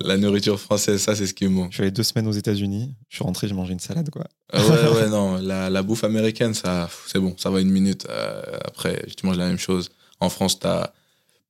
[0.00, 1.70] La nourriture française, ça c'est ce qui me manque.
[1.70, 4.26] Je suis allé deux semaines aux États-Unis, je suis rentré, j'ai mangé une salade, quoi.
[4.52, 5.38] Ah ouais, ouais, non.
[5.38, 8.06] La, la bouffe américaine, ça, c'est bon, ça va une minute.
[8.10, 9.90] Euh, après, tu manges la même chose.
[10.20, 10.92] En France, t'as.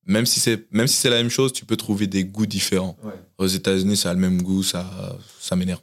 [0.07, 2.97] Même si c'est même si c'est la même chose, tu peux trouver des goûts différents.
[3.39, 5.81] Aux États-Unis, ça a le même goût, ça, ça m'énerve.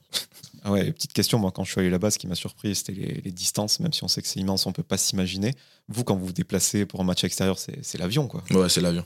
[0.70, 2.92] Ah ouais, petite question, moi quand je suis allé là-bas, ce qui m'a surpris, c'était
[2.92, 5.56] les, les distances, même si on sait que c'est immense, on peut pas s'imaginer.
[5.88, 8.44] Vous, quand vous vous déplacez pour un match extérieur, c'est l'avion, quoi.
[8.52, 9.04] Ouais, c'est l'avion.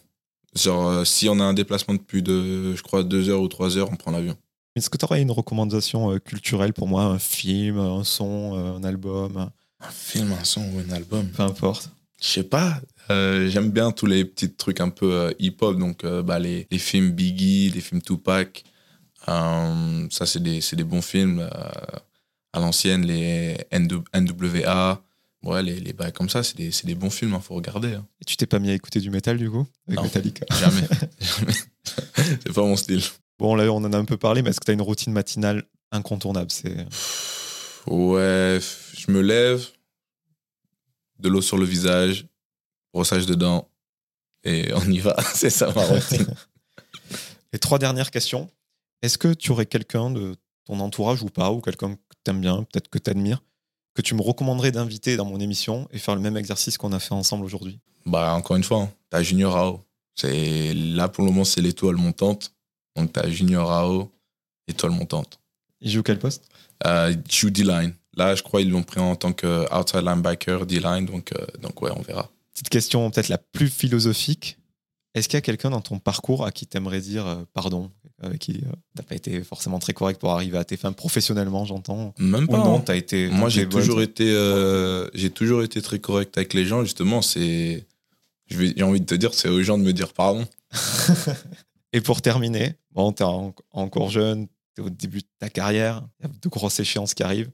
[0.56, 3.48] Genre, euh, si on a un déplacement de plus de, je crois, deux heures ou
[3.48, 4.36] trois heures, on prend l'avion.
[4.76, 7.04] Est-ce que tu aurais une recommandation euh, culturelle pour moi?
[7.04, 9.50] Un film, un son, euh, un album?
[9.80, 11.28] Un film, un son ou un album?
[11.28, 11.92] Peu importe.
[12.22, 12.82] Je sais pas.
[13.10, 17.70] J'aime bien tous les petits trucs un peu hip-hop, donc bah, les, les films Biggie,
[17.70, 18.64] les films Tupac.
[19.30, 21.40] Euh, ça, c'est des, des bons films.
[21.40, 22.00] euh,
[22.56, 25.02] à l'ancienne, les NW NWA.
[25.44, 27.96] Ouais, les, les bails comme ça, c'est des, des bons films, il faut regarder.
[27.96, 28.06] hein.
[28.22, 30.04] Et tu t'es pas mis à écouter du métal du coup Avec Non.
[30.04, 30.46] Metallica?
[30.58, 30.88] Jamais.
[31.20, 31.54] Jamais.
[32.16, 33.02] c'est pas mon style.
[33.40, 35.12] Bon, là, on en a un peu parlé, mais est-ce que tu as une routine
[35.12, 36.52] matinale incontournable?
[36.52, 36.86] C'est
[37.88, 38.60] Ouais,
[38.96, 39.66] je me lève,
[41.20, 42.26] de l'eau sur le visage,
[42.94, 43.68] brossage de dents,
[44.46, 45.16] et on y va.
[45.34, 46.28] c'est ça ma routine.
[47.54, 48.50] Les trois dernières questions.
[49.04, 52.40] Est-ce que tu aurais quelqu'un de ton entourage ou pas, ou quelqu'un que tu aimes
[52.40, 53.44] bien, peut-être que tu admires,
[53.94, 57.00] que tu me recommanderais d'inviter dans mon émission et faire le même exercice qu'on a
[57.00, 57.82] fait ensemble aujourd'hui?
[58.06, 59.82] Bah, encore une fois, hein, t'as Junior Rao.
[60.16, 62.54] C'est, là, pour le moment, c'est l'étoile montante.
[62.96, 64.10] Donc, t'as Junior Rao,
[64.70, 65.38] étoile montante.
[65.82, 66.48] Il joue quel poste?
[66.86, 67.94] Euh, joue D-line.
[68.16, 71.06] Là, je crois qu'ils l'ont pris en tant que outside linebacker D-line.
[71.06, 72.30] Donc, euh, donc, ouais, on verra.
[72.54, 74.58] Petite question peut-être la plus philosophique.
[75.14, 77.92] Est-ce qu'il y a quelqu'un dans ton parcours à qui t'aimerais dire euh, pardon,
[78.22, 81.66] avec qui euh, t'as pas été forcément très correct pour arriver à tes fins professionnellement,
[81.66, 82.58] j'entends Même Ou pas.
[82.58, 82.84] non, hein.
[82.86, 83.28] t'as été.
[83.30, 86.84] Moi, j'ai toujours été, euh, j'ai toujours été très correct avec les gens.
[86.84, 87.86] Justement, c'est,
[88.48, 90.46] j'ai envie de te dire, c'est aux gens de me dire pardon.
[91.94, 96.24] Et pour terminer, bon, t'es en- encore jeune, t'es au début de ta carrière, il
[96.24, 97.52] y a de grosses échéances qui arrivent.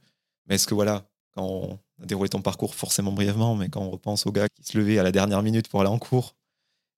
[0.48, 1.06] Mais est-ce que voilà,
[1.36, 4.64] quand on a déroulé ton parcours forcément brièvement, mais quand on repense au gars qui
[4.64, 6.36] se levait à la dernière minute pour aller en cours,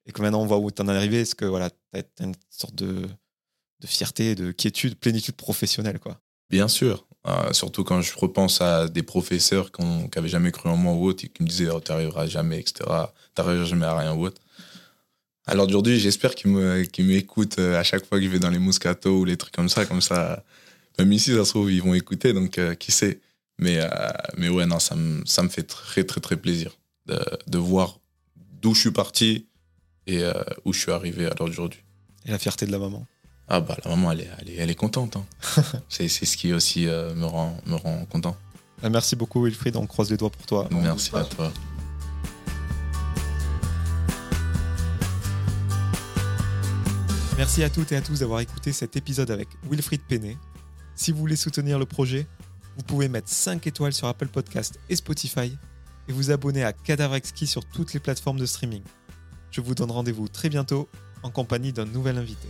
[0.05, 2.75] et que maintenant on voit où t'en es arrivé, est-ce que voilà, t'as une sorte
[2.75, 3.07] de,
[3.81, 6.19] de fierté, de quiétude, plénitude professionnelle, quoi
[6.49, 7.05] Bien sûr.
[7.27, 11.05] Euh, surtout quand je repense à des professeurs qui n'avaient jamais cru en moi ou
[11.05, 12.89] autre et qui me disaient oh, t'arriveras jamais, etc.
[13.35, 14.41] T'arriveras jamais à rien ou autre.
[15.45, 16.51] Alors d'aujourd'hui, j'espère qu'ils
[17.05, 19.69] m'écoutent euh, à chaque fois que je vais dans les Moscato ou les trucs comme
[19.69, 19.85] ça.
[19.85, 20.43] Comme ça,
[20.99, 23.19] même ici, ça se trouve, ils vont écouter, donc euh, qui sait.
[23.57, 23.89] Mais, euh,
[24.37, 27.99] mais ouais, non, ça me, ça me fait très, très, très plaisir de, de voir
[28.61, 29.47] d'où je suis parti
[30.07, 30.23] et
[30.65, 31.79] où je suis arrivé à l'heure d'aujourd'hui.
[32.25, 33.05] Et la fierté de la maman.
[33.53, 35.17] Ah bah la maman, elle est, elle est, elle est contente.
[35.17, 35.25] hein.
[35.89, 38.37] c'est c'est ce qui aussi euh, me, rend, me rend content.
[38.81, 40.69] Ah, Merci beaucoup Wilfried, on croise les doigts pour toi.
[40.71, 41.51] Merci à toi.
[47.37, 50.37] Merci à toutes et à tous d'avoir écouté cet épisode avec Wilfried Penet.
[50.95, 52.27] Si vous voulez soutenir le projet,
[52.77, 55.57] vous pouvez mettre 5 étoiles sur Apple Podcast et Spotify
[56.07, 58.83] et vous abonner à Cadavre Exquis sur toutes les plateformes de streaming.
[59.49, 60.87] Je vous donne rendez-vous très bientôt
[61.23, 62.47] en compagnie d'un nouvel invité.